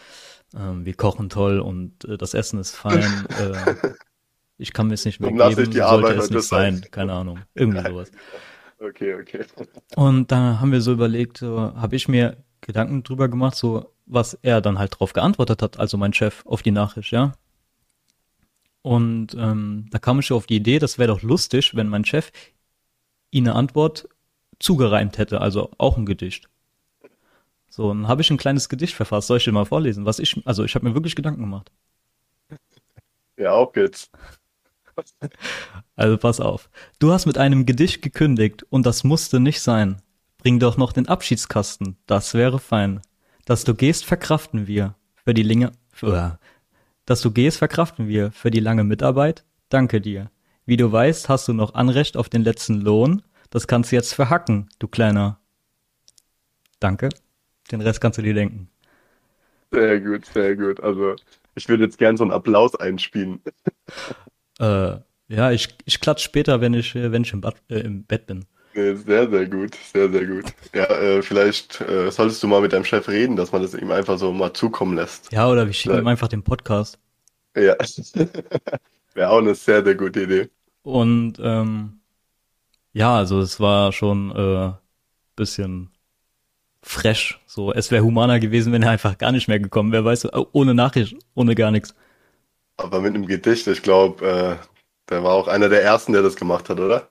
Ähm, 0.54 0.84
wir 0.84 0.94
kochen 0.94 1.28
toll 1.28 1.60
und 1.60 2.04
äh, 2.04 2.18
das 2.18 2.34
Essen 2.34 2.58
ist 2.60 2.76
fein. 2.76 3.26
äh, 3.38 3.92
ich 4.58 4.72
kann 4.72 4.88
mir 4.88 4.94
es 4.94 5.04
nicht 5.04 5.20
mehr 5.20 5.30
Dann 5.30 5.50
geben, 5.50 5.62
ich 5.62 5.70
die 5.70 5.78
sollte 5.78 5.86
Arbeit 5.86 6.16
es 6.16 6.24
heute 6.24 6.34
nicht 6.34 6.48
sein. 6.48 6.86
Keine 6.90 7.12
Ahnung, 7.12 7.40
irgendwie 7.54 7.88
sowas. 7.88 8.10
Okay, 8.82 9.14
okay. 9.14 9.44
Und 9.94 10.32
da 10.32 10.58
haben 10.58 10.72
wir 10.72 10.80
so 10.80 10.92
überlegt, 10.92 11.36
so, 11.36 11.58
habe 11.58 11.96
ich 11.96 12.08
mir 12.08 12.38
Gedanken 12.60 13.02
drüber 13.02 13.28
gemacht, 13.28 13.56
so 13.56 13.92
was 14.06 14.34
er 14.34 14.60
dann 14.60 14.78
halt 14.78 14.98
drauf 14.98 15.12
geantwortet 15.12 15.62
hat, 15.62 15.78
also 15.78 15.96
mein 15.96 16.12
Chef 16.12 16.44
auf 16.46 16.62
die 16.62 16.72
Nachricht, 16.72 17.10
ja. 17.12 17.32
Und 18.82 19.34
ähm, 19.34 19.86
da 19.90 19.98
kam 19.98 20.18
ich 20.18 20.26
schon 20.26 20.36
auf 20.36 20.46
die 20.46 20.56
Idee, 20.56 20.78
das 20.78 20.98
wäre 20.98 21.08
doch 21.08 21.22
lustig, 21.22 21.74
wenn 21.74 21.88
mein 21.88 22.04
Chef 22.04 22.32
ihm 23.30 23.44
eine 23.44 23.54
Antwort 23.54 24.08
zugereimt 24.58 25.18
hätte, 25.18 25.40
also 25.40 25.70
auch 25.78 25.96
ein 25.96 26.06
Gedicht. 26.06 26.48
So, 27.68 27.88
dann 27.88 28.08
habe 28.08 28.20
ich 28.20 28.30
ein 28.30 28.36
kleines 28.36 28.68
Gedicht 28.68 28.94
verfasst. 28.94 29.28
Soll 29.28 29.36
ich 29.36 29.44
dir 29.44 29.52
mal 29.52 29.64
vorlesen? 29.64 30.04
Was 30.04 30.18
ich, 30.18 30.44
also 30.44 30.64
ich 30.64 30.74
habe 30.74 30.88
mir 30.88 30.94
wirklich 30.94 31.14
Gedanken 31.14 31.42
gemacht. 31.42 31.70
Ja, 33.36 33.52
auf 33.52 33.72
geht's. 33.72 34.10
Also 35.96 36.18
pass 36.18 36.40
auf. 36.40 36.68
Du 36.98 37.12
hast 37.12 37.26
mit 37.26 37.38
einem 37.38 37.64
Gedicht 37.64 38.02
gekündigt 38.02 38.64
und 38.64 38.84
das 38.84 39.04
musste 39.04 39.40
nicht 39.40 39.62
sein. 39.62 40.02
Bring 40.42 40.58
doch 40.58 40.78
noch 40.78 40.92
den 40.92 41.06
Abschiedskasten, 41.06 41.96
das 42.06 42.34
wäre 42.34 42.58
fein. 42.58 43.02
Dass 43.44 43.64
du 43.64 43.74
gehst, 43.74 44.06
verkraften 44.06 44.66
wir. 44.66 44.94
Für 45.24 45.34
die 45.34 45.42
Linge, 45.42 45.72
für, 45.92 46.38
dass 47.04 47.20
du 47.20 47.30
gehst, 47.30 47.58
verkraften 47.58 48.08
wir. 48.08 48.32
Für 48.32 48.50
die 48.50 48.60
lange 48.60 48.84
Mitarbeit, 48.84 49.44
danke 49.68 50.00
dir. 50.00 50.30
Wie 50.64 50.78
du 50.78 50.90
weißt, 50.90 51.28
hast 51.28 51.46
du 51.48 51.52
noch 51.52 51.74
Anrecht 51.74 52.16
auf 52.16 52.28
den 52.28 52.42
letzten 52.42 52.80
Lohn. 52.80 53.22
Das 53.50 53.66
kannst 53.66 53.92
du 53.92 53.96
jetzt 53.96 54.14
verhacken, 54.14 54.68
du 54.78 54.88
kleiner. 54.88 55.40
Danke. 56.78 57.10
Den 57.70 57.82
Rest 57.82 58.00
kannst 58.00 58.18
du 58.18 58.22
dir 58.22 58.34
denken. 58.34 58.70
Sehr 59.72 60.00
gut, 60.00 60.24
sehr 60.26 60.56
gut. 60.56 60.80
Also, 60.80 61.16
ich 61.54 61.68
würde 61.68 61.84
jetzt 61.84 61.98
gern 61.98 62.16
so 62.16 62.24
einen 62.24 62.32
Applaus 62.32 62.74
einspielen. 62.74 63.40
Äh, 64.58 64.98
ja, 65.28 65.50
ich, 65.52 65.68
ich 65.84 66.00
klatsch 66.00 66.22
später, 66.22 66.60
wenn 66.60 66.74
ich, 66.74 66.94
äh, 66.94 67.12
wenn 67.12 67.22
ich 67.22 67.32
im, 67.32 67.40
Bad, 67.40 67.56
äh, 67.68 67.80
im 67.80 68.04
Bett 68.04 68.26
bin. 68.26 68.44
Nee, 68.72 68.94
sehr, 68.94 69.28
sehr 69.30 69.46
gut, 69.48 69.74
sehr, 69.92 70.10
sehr 70.12 70.26
gut. 70.26 70.54
Ja, 70.74 70.84
äh, 70.84 71.22
vielleicht 71.22 71.80
äh, 71.80 72.10
solltest 72.10 72.42
du 72.42 72.46
mal 72.48 72.60
mit 72.60 72.72
deinem 72.72 72.84
Chef 72.84 73.08
reden, 73.08 73.36
dass 73.36 73.50
man 73.52 73.62
das 73.62 73.74
ihm 73.74 73.90
einfach 73.90 74.16
so 74.18 74.32
mal 74.32 74.52
zukommen 74.54 74.94
lässt. 74.96 75.32
Ja, 75.32 75.48
oder 75.48 75.66
wir 75.66 75.72
schicken 75.72 75.96
Ja. 75.96 75.98
ihm 75.98 76.06
einfach 76.06 76.28
den 76.28 76.42
Podcast. 76.44 76.98
Ja. 77.56 77.76
Wäre 79.14 79.30
auch 79.30 79.38
eine 79.38 79.54
sehr, 79.54 79.84
sehr 79.84 79.94
gute 79.96 80.22
Idee. 80.22 80.50
Und 80.82 81.34
ähm, 81.40 82.00
ja, 82.92 83.16
also 83.16 83.40
es 83.40 83.60
war 83.60 83.92
schon 83.92 84.30
äh, 84.36 84.72
bisschen 85.36 85.90
fresh. 86.82 87.40
So, 87.46 87.72
es 87.72 87.90
wäre 87.90 88.04
humaner 88.04 88.40
gewesen, 88.40 88.72
wenn 88.72 88.82
er 88.82 88.90
einfach 88.90 89.18
gar 89.18 89.32
nicht 89.32 89.48
mehr 89.48 89.60
gekommen 89.60 89.92
wäre, 89.92 90.04
weißt 90.04 90.24
du, 90.24 90.30
oh, 90.34 90.46
ohne 90.52 90.74
Nachricht, 90.74 91.16
ohne 91.34 91.54
gar 91.54 91.70
nichts. 91.70 91.94
Aber 92.76 93.00
mit 93.00 93.14
einem 93.14 93.26
Gedicht, 93.26 93.66
ich 93.68 93.82
glaube, 93.82 94.26
äh, 94.26 94.66
der 95.08 95.22
war 95.22 95.34
auch 95.34 95.48
einer 95.48 95.68
der 95.68 95.82
ersten, 95.82 96.12
der 96.12 96.22
das 96.22 96.36
gemacht 96.36 96.68
hat, 96.68 96.80
oder? 96.80 97.10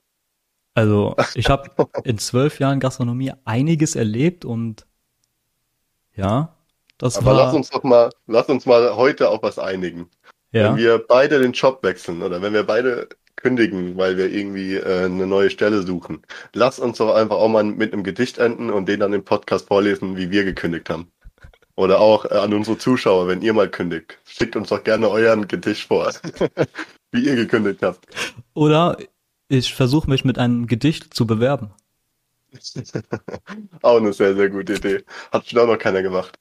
Also 0.80 1.14
ich 1.36 1.50
habe 1.50 1.70
in 2.06 2.18
zwölf 2.18 2.58
Jahren 2.60 2.80
Gastronomie 2.80 3.34
einiges 3.44 3.98
erlebt 3.98 4.46
und 4.46 4.86
ja, 6.16 6.56
das 6.98 7.18
Aber 7.18 7.26
war 7.26 7.34
lass 7.34 7.54
uns 7.54 7.70
doch 7.70 7.84
mal, 7.84 8.10
lass 8.28 8.48
uns 8.48 8.66
mal 8.66 8.96
heute 8.96 9.28
auf 9.28 9.44
was 9.44 9.60
einigen. 9.60 10.10
ja 10.54 10.70
Wenn 10.70 10.78
wir 10.78 11.06
beide 11.06 11.42
den 11.42 11.52
Job 11.52 11.84
wechseln 11.84 12.22
oder 12.22 12.42
wenn 12.42 12.54
wir 12.54 12.64
beide 12.64 13.10
kündigen, 13.36 13.98
weil 13.98 14.16
wir 14.16 14.32
irgendwie 14.32 14.76
äh, 14.76 15.04
eine 15.04 15.28
neue 15.28 15.50
Stelle 15.50 15.84
suchen. 15.84 16.22
Lass 16.54 16.80
uns 16.80 17.00
doch 17.00 17.14
einfach 17.14 17.36
auch 17.36 17.50
mal 17.50 17.66
mit 17.66 17.92
einem 17.92 18.04
Gedicht 18.04 18.38
enden 18.38 18.70
und 18.70 18.88
den 18.88 19.02
dann 19.02 19.12
im 19.12 19.26
Podcast 19.26 19.68
vorlesen, 19.68 20.16
wie 20.16 20.32
wir 20.32 20.46
gekündigt 20.46 20.90
haben. 20.90 21.12
Oder 21.76 22.00
auch 22.00 22.24
äh, 22.24 22.36
an 22.36 22.54
unsere 22.54 22.78
Zuschauer, 22.78 23.28
wenn 23.28 23.42
ihr 23.42 23.54
mal 23.54 23.70
kündigt. 23.70 24.18
Schickt 24.24 24.56
uns 24.56 24.70
doch 24.70 24.84
gerne 24.84 25.10
euren 25.10 25.46
Gedicht 25.50 25.88
vor, 25.88 26.10
wie 27.12 27.26
ihr 27.26 27.36
gekündigt 27.36 27.82
habt. 27.82 28.06
Oder 28.54 28.98
ich 29.50 29.74
versuche 29.74 30.10
mich 30.10 30.24
mit 30.24 30.38
einem 30.38 30.68
Gedicht 30.68 31.14
zu 31.14 31.28
bewerben. 31.28 31.72
auch 33.82 33.98
eine 33.98 34.14
sehr, 34.14 34.36
sehr 34.36 34.50
gute 34.50 34.76
Idee. 34.76 35.04
Hat 35.32 35.48
schon 35.48 35.60
auch 35.60 35.68
noch 35.68 35.78
keiner 35.78 36.02
gemacht. 36.02 36.40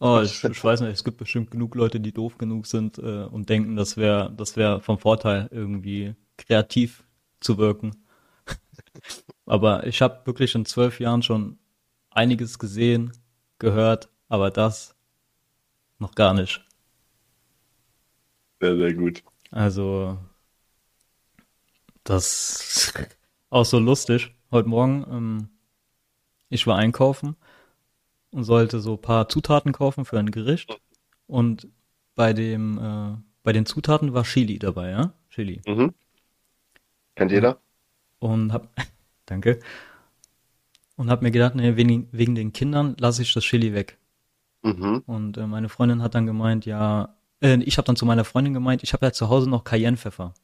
Oh, 0.00 0.20
ich, 0.20 0.42
ich 0.42 0.64
weiß 0.64 0.80
nicht, 0.80 0.92
es 0.92 1.04
gibt 1.04 1.18
bestimmt 1.18 1.50
genug 1.50 1.74
Leute, 1.76 2.00
die 2.00 2.12
doof 2.12 2.38
genug 2.38 2.66
sind 2.66 2.98
äh, 2.98 3.24
und 3.24 3.48
denken, 3.48 3.76
das 3.76 3.96
wäre 3.96 4.32
das 4.36 4.56
wäre 4.56 4.80
vom 4.80 4.98
Vorteil, 4.98 5.48
irgendwie 5.52 6.16
kreativ 6.36 7.04
zu 7.40 7.58
wirken. 7.58 8.04
aber 9.46 9.86
ich 9.86 10.02
habe 10.02 10.26
wirklich 10.26 10.54
in 10.56 10.64
zwölf 10.64 10.98
Jahren 10.98 11.22
schon 11.22 11.58
einiges 12.10 12.58
gesehen, 12.58 13.12
gehört, 13.58 14.08
aber 14.28 14.50
das 14.50 14.96
noch 16.00 16.14
gar 16.16 16.34
nicht. 16.34 16.64
Sehr, 18.60 18.76
sehr 18.76 18.94
gut. 18.94 19.22
Also, 19.52 20.18
das 22.04 22.60
ist 22.60 22.94
auch 23.50 23.64
so 23.64 23.78
lustig. 23.78 24.34
Heute 24.50 24.68
Morgen, 24.68 25.06
ähm, 25.10 25.48
ich 26.48 26.66
war 26.66 26.76
einkaufen 26.76 27.36
und 28.30 28.44
sollte 28.44 28.80
so 28.80 28.96
paar 28.96 29.28
Zutaten 29.28 29.72
kaufen 29.72 30.04
für 30.04 30.18
ein 30.18 30.30
Gericht. 30.30 30.78
Und 31.26 31.68
bei 32.14 32.32
dem, 32.32 32.78
äh, 32.78 33.16
bei 33.42 33.52
den 33.52 33.66
Zutaten 33.66 34.14
war 34.14 34.24
Chili 34.24 34.58
dabei, 34.58 34.90
ja? 34.90 35.12
Chili. 35.30 35.62
Mhm. 35.66 35.94
Kennt 37.14 37.32
jeder? 37.32 37.58
Und 38.18 38.52
hab, 38.52 38.68
danke. 39.26 39.60
Und 40.96 41.10
hab 41.10 41.22
mir 41.22 41.30
gedacht, 41.30 41.54
nee, 41.54 41.76
wegen, 41.76 42.08
wegen 42.12 42.34
den 42.34 42.52
Kindern 42.52 42.96
lasse 42.98 43.22
ich 43.22 43.32
das 43.32 43.44
Chili 43.44 43.74
weg. 43.74 43.98
Mhm. 44.62 45.02
Und 45.06 45.36
äh, 45.36 45.46
meine 45.46 45.68
Freundin 45.68 46.02
hat 46.02 46.14
dann 46.14 46.26
gemeint, 46.26 46.66
ja, 46.66 47.16
äh, 47.40 47.56
ich 47.62 47.78
habe 47.78 47.86
dann 47.86 47.96
zu 47.96 48.06
meiner 48.06 48.24
Freundin 48.24 48.54
gemeint, 48.54 48.82
ich 48.82 48.92
habe 48.92 49.06
ja 49.06 49.12
zu 49.12 49.28
Hause 49.28 49.48
noch 49.48 49.64
Cayennepfeffer. 49.64 50.34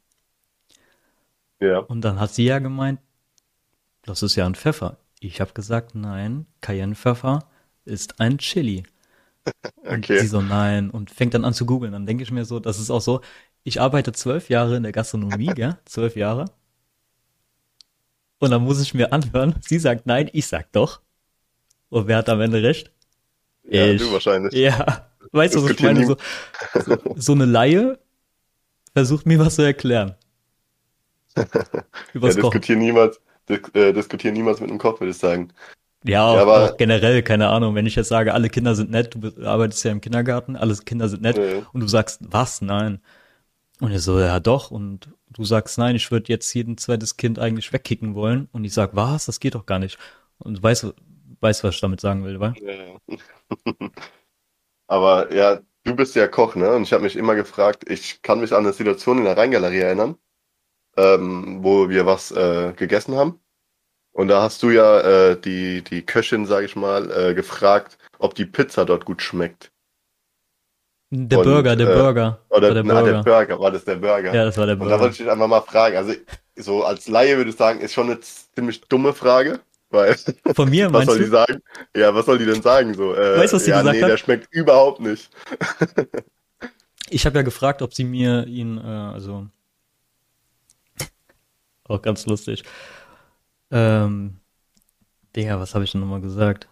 Ja. 1.61 1.79
Und 1.79 2.01
dann 2.01 2.19
hat 2.19 2.33
sie 2.33 2.45
ja 2.45 2.59
gemeint, 2.59 2.99
das 4.03 4.23
ist 4.23 4.35
ja 4.35 4.45
ein 4.45 4.55
Pfeffer. 4.55 4.97
Ich 5.19 5.41
habe 5.41 5.53
gesagt, 5.53 5.95
nein, 5.95 6.45
Cayennepfeffer 6.61 7.47
ist 7.85 8.19
ein 8.19 8.37
Chili. 8.37 8.83
Und 9.89 10.05
Okay. 10.05 10.19
sie 10.19 10.27
so, 10.27 10.41
nein, 10.41 10.89
und 10.91 11.09
fängt 11.11 11.33
dann 11.33 11.45
an 11.45 11.53
zu 11.53 11.65
googeln. 11.65 11.93
Dann 11.93 12.05
denke 12.05 12.23
ich 12.23 12.31
mir 12.31 12.45
so, 12.45 12.59
das 12.59 12.79
ist 12.79 12.91
auch 12.91 13.01
so, 13.01 13.21
ich 13.63 13.81
arbeite 13.81 14.11
zwölf 14.13 14.49
Jahre 14.49 14.75
in 14.77 14.83
der 14.83 14.91
Gastronomie, 14.91 15.47
gell? 15.55 15.77
Zwölf 15.85 16.15
Jahre. 16.15 16.45
Und 18.39 18.51
dann 18.51 18.63
muss 18.63 18.81
ich 18.81 18.93
mir 18.93 19.11
anhören, 19.11 19.55
sie 19.61 19.79
sagt 19.79 20.05
nein, 20.05 20.29
ich 20.33 20.47
sag 20.47 20.71
doch. 20.71 21.01
Und 21.89 22.07
wer 22.07 22.17
hat 22.17 22.29
am 22.29 22.41
Ende 22.41 22.63
recht? 22.63 22.91
Ja, 23.63 23.85
Ich. 23.87 24.01
du 24.01 24.11
wahrscheinlich. 24.13 24.53
Ja, 24.53 25.09
weißt 25.31 25.55
du, 25.55 25.63
was 25.63 25.71
ich 25.71 25.79
meine? 25.81 26.05
So, 26.05 26.17
so, 26.85 26.97
so 27.15 27.33
eine 27.33 27.45
Laie 27.45 27.99
versucht 28.93 29.25
mir 29.25 29.39
was 29.39 29.55
zu 29.55 29.63
erklären. 29.63 30.15
Ja, 31.37 31.83
Übers 32.13 32.35
Kochen. 32.39 32.61
diskutieren 32.61 32.79
niemals, 32.79 33.21
dis 33.47 33.59
äh, 33.73 33.93
diskutieren 33.93 34.33
niemals 34.33 34.59
mit 34.59 34.69
einem 34.69 34.79
Koch, 34.79 34.99
würde 34.99 35.11
ich 35.11 35.17
sagen. 35.17 35.53
Ja, 36.05 36.33
Ja, 36.35 36.41
aber- 36.43 36.73
auch 36.73 36.77
generell, 36.77 37.23
keine 37.23 37.49
Ahnung, 37.49 37.75
wenn 37.75 37.85
ich 37.85 37.95
jetzt 37.95 38.07
sage, 38.09 38.33
alle 38.33 38.49
Kinder 38.49 38.75
sind 38.75 38.91
nett, 38.91 39.13
du 39.15 39.19
be- 39.19 39.35
arbeitest 39.47 39.83
ja 39.85 39.91
im 39.91 40.01
Kindergarten, 40.01 40.55
alle 40.55 40.75
Kinder 40.77 41.09
sind 41.09 41.21
nett 41.21 41.37
Ja. 41.37 41.67
und 41.73 41.81
du 41.81 41.87
sagst, 41.87 42.19
was? 42.23 42.61
Nein. 42.61 43.01
Und 43.81 43.91
ich 43.91 44.01
so, 44.01 44.19
ja 44.19 44.39
doch. 44.39 44.71
Und 44.71 45.09
du 45.29 45.43
sagst, 45.45 45.77
nein, 45.77 45.95
ich 45.95 46.11
würde 46.11 46.31
jetzt 46.31 46.53
jeden 46.53 46.77
zweites 46.77 47.17
Kind 47.17 47.39
eigentlich 47.39 47.73
wegkicken 47.73 48.15
wollen. 48.15 48.49
Und 48.53 48.65
ich 48.65 48.73
sag, 48.73 48.95
was? 48.95 49.25
Das 49.25 49.39
geht 49.39 49.55
doch 49.55 49.65
gar 49.65 49.79
nicht. 49.79 49.97
Und 50.39 50.57
du 50.59 50.63
weißt, 50.63 50.93
weißt, 51.41 51.63
was 51.63 51.75
ich 51.75 51.81
damit 51.81 52.01
sagen 52.01 52.25
will, 52.25 52.39
wa? 52.39 52.53
Ja. 52.61 53.17
Aber 54.87 55.33
ja, 55.33 55.59
du 55.83 55.95
bist 55.95 56.15
ja 56.15 56.27
Koch, 56.27 56.55
ne? 56.55 56.71
Und 56.75 56.83
ich 56.83 56.93
habe 56.93 57.03
mich 57.03 57.15
immer 57.15 57.35
gefragt, 57.35 57.89
ich 57.89 58.21
kann 58.21 58.39
mich 58.39 58.53
an 58.53 58.59
eine 58.65 58.73
Situation 58.73 59.19
in 59.19 59.25
der 59.25 59.37
Rheingalerie 59.37 59.79
erinnern, 59.79 60.17
ähm, 60.99 61.59
wo 61.61 61.89
wir 61.89 62.05
was 62.05 62.31
äh, 62.31 62.73
gegessen 62.75 63.15
haben. 63.15 63.39
Und 64.11 64.27
da 64.27 64.41
hast 64.41 64.61
du 64.63 64.69
ja 64.71 64.99
äh, 65.01 65.39
die, 65.39 65.81
die 65.83 66.01
Köchin, 66.05 66.45
sage 66.45 66.65
ich 66.65 66.75
mal, 66.75 67.09
äh, 67.11 67.33
gefragt, 67.33 67.97
ob 68.17 68.35
die 68.35 68.45
Pizza 68.45 68.85
dort 68.85 69.05
gut 69.05 69.21
schmeckt. 69.21 69.71
Der 71.11 71.39
Und, 71.39 71.45
Burger, 71.45 71.75
der 71.75 71.89
äh, 71.89 71.95
Burger. 71.95 72.39
Oder 72.49 72.73
der 72.73 72.83
na, 72.83 73.01
der 73.01 73.13
Burger. 73.13 73.23
Burger, 73.23 73.59
war 73.59 73.71
das 73.71 73.85
der 73.85 73.95
Burger? 73.95 74.33
Ja, 74.33 74.45
das 74.45 74.57
war 74.57 74.65
der 74.65 74.75
Und 74.75 74.81
da 74.81 74.85
Burger. 74.85 74.99
wollte 74.99 75.11
ich 75.13 75.17
dich 75.19 75.29
einfach 75.31 75.47
mal 75.47 75.61
fragen. 75.61 75.95
Also 75.97 76.13
so 76.55 76.83
als 76.83 77.07
Laie 77.07 77.37
würde 77.37 77.49
ich 77.51 77.55
sagen, 77.55 77.79
ist 77.79 77.93
schon 77.93 78.07
eine 78.07 78.19
ziemlich 78.19 78.81
dumme 78.81 79.13
Frage, 79.13 79.59
weil 79.89 80.15
Von 80.53 80.69
mir, 80.69 80.91
was 80.93 81.05
soll 81.05 81.17
die 81.17 81.25
du? 81.25 81.31
sagen? 81.31 81.61
Ja, 81.95 82.13
was 82.13 82.25
soll 82.25 82.37
die 82.37 82.45
denn 82.45 82.61
sagen 82.61 82.93
so? 82.93 83.15
Äh, 83.15 83.37
Weißt 83.37 83.53
du, 83.53 83.55
was 83.57 83.63
sie 83.65 83.71
ja, 83.71 83.77
gesagt 83.77 83.95
nee, 83.95 84.03
hat? 84.03 84.09
der 84.11 84.17
schmeckt 84.17 84.47
überhaupt 84.53 84.99
nicht. 84.99 85.29
Ich 87.09 87.25
habe 87.25 87.37
ja 87.39 87.43
gefragt, 87.43 87.81
ob 87.81 87.93
sie 87.93 88.03
mir 88.03 88.45
ihn, 88.47 88.77
äh, 88.77 88.81
also 88.81 89.47
auch 91.89 92.01
ganz 92.01 92.25
lustig. 92.25 92.63
Ähm, 93.71 94.39
Digga, 95.35 95.59
was 95.59 95.75
habe 95.75 95.83
ich 95.83 95.91
denn 95.91 96.01
nochmal 96.01 96.21
gesagt? 96.21 96.67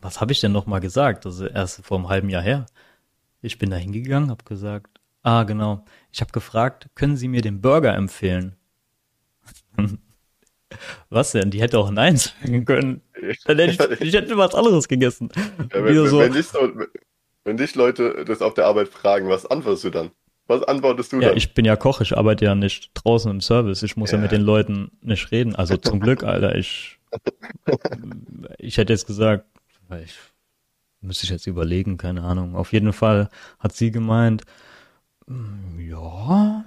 Was 0.00 0.20
habe 0.20 0.32
ich 0.32 0.40
denn 0.40 0.52
nochmal 0.52 0.80
gesagt? 0.80 1.26
Ist 1.26 1.40
erst 1.40 1.84
vor 1.84 1.98
einem 1.98 2.08
halben 2.08 2.28
Jahr 2.28 2.42
her. 2.42 2.66
Ich 3.42 3.58
bin 3.58 3.70
da 3.70 3.76
hingegangen, 3.76 4.30
habe 4.30 4.44
gesagt, 4.44 5.00
ah 5.22 5.44
genau, 5.44 5.84
ich 6.12 6.20
habe 6.20 6.32
gefragt, 6.32 6.88
können 6.94 7.16
Sie 7.16 7.28
mir 7.28 7.42
den 7.42 7.60
Burger 7.60 7.94
empfehlen? 7.94 8.56
Was 11.08 11.32
denn? 11.32 11.50
Die 11.50 11.60
hätte 11.60 11.78
auch 11.78 11.90
Nein 11.90 12.16
sagen 12.16 12.64
können. 12.64 13.02
Dann 13.44 13.58
hätte 13.58 13.94
ich, 13.94 14.00
ich 14.00 14.14
hätte 14.14 14.36
was 14.38 14.54
anderes 14.54 14.86
gegessen. 14.86 15.28
Ja, 15.34 15.84
wenn, 15.84 16.06
so, 16.06 16.20
wenn, 16.20 16.32
dich 16.32 16.46
wenn 17.44 17.56
dich 17.56 17.74
Leute 17.74 18.24
das 18.24 18.40
auf 18.40 18.54
der 18.54 18.66
Arbeit 18.66 18.88
fragen, 18.88 19.28
was 19.28 19.46
antwortest 19.46 19.84
du 19.84 19.90
dann? 19.90 20.10
Was 20.50 20.62
antwortest 20.64 21.12
du 21.12 21.20
Ja, 21.20 21.28
dann? 21.28 21.36
ich 21.36 21.54
bin 21.54 21.64
ja 21.64 21.76
Koch, 21.76 22.00
ich 22.00 22.16
arbeite 22.18 22.44
ja 22.44 22.54
nicht 22.54 22.90
draußen 22.94 23.30
im 23.30 23.40
Service. 23.40 23.82
Ich 23.82 23.96
muss 23.96 24.10
ja, 24.10 24.18
Ja. 24.18 24.22
mit 24.22 24.32
den 24.32 24.42
Leuten 24.42 24.90
nicht 25.00 25.30
reden. 25.30 25.54
Also 25.54 25.76
zum 25.76 26.00
Glück, 26.00 26.24
Alter. 26.24 26.56
Ich, 26.56 26.98
ich 28.58 28.76
hätte 28.76 28.92
jetzt 28.92 29.06
gesagt, 29.06 29.44
ich 30.04 30.14
müsste 31.00 31.24
ich 31.24 31.30
jetzt 31.30 31.46
überlegen, 31.46 31.96
keine 31.96 32.22
Ahnung. 32.22 32.54
Auf 32.56 32.72
jeden 32.72 32.92
Fall 32.92 33.28
hat 33.58 33.74
sie 33.74 33.90
gemeint, 33.90 34.42
"Mm, 35.26 35.78
ja, 35.80 36.64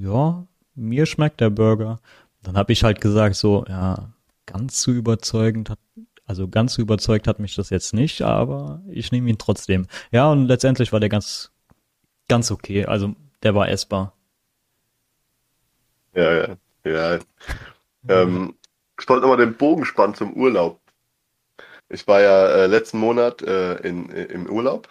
ja, 0.00 0.46
mir 0.74 1.06
schmeckt 1.06 1.40
der 1.40 1.50
Burger. 1.50 2.00
Dann 2.42 2.56
habe 2.56 2.72
ich 2.72 2.84
halt 2.84 3.00
gesagt 3.00 3.36
so, 3.36 3.64
ja, 3.68 4.10
ganz 4.46 4.82
so 4.82 4.90
überzeugend 4.92 5.70
hat, 5.70 5.78
also 6.26 6.48
ganz 6.48 6.74
so 6.74 6.82
überzeugt 6.82 7.26
hat 7.28 7.38
mich 7.38 7.54
das 7.54 7.70
jetzt 7.70 7.94
nicht, 7.94 8.22
aber 8.22 8.82
ich 8.88 9.12
nehme 9.12 9.30
ihn 9.30 9.38
trotzdem. 9.38 9.86
Ja, 10.10 10.30
und 10.30 10.46
letztendlich 10.46 10.92
war 10.92 11.00
der 11.00 11.08
ganz, 11.08 11.52
ganz 12.28 12.50
okay. 12.50 12.84
Also 12.86 13.14
der 13.42 13.54
war 13.54 13.68
essbar. 13.68 14.14
Ja, 16.14 16.32
ja, 16.34 16.56
ja. 16.84 17.18
Ähm, 18.08 18.56
ich 19.00 19.08
wollte 19.08 19.22
nochmal 19.22 19.38
den 19.46 19.56
Bogen 19.56 19.84
spannen 19.86 20.14
zum 20.16 20.34
Urlaub. 20.34 20.80
Ich 21.88 22.06
war 22.06 22.20
ja 22.20 22.46
äh, 22.48 22.66
letzten 22.66 22.98
Monat 22.98 23.42
äh, 23.42 23.74
in, 23.76 24.08
im 24.10 24.46
Urlaub 24.50 24.88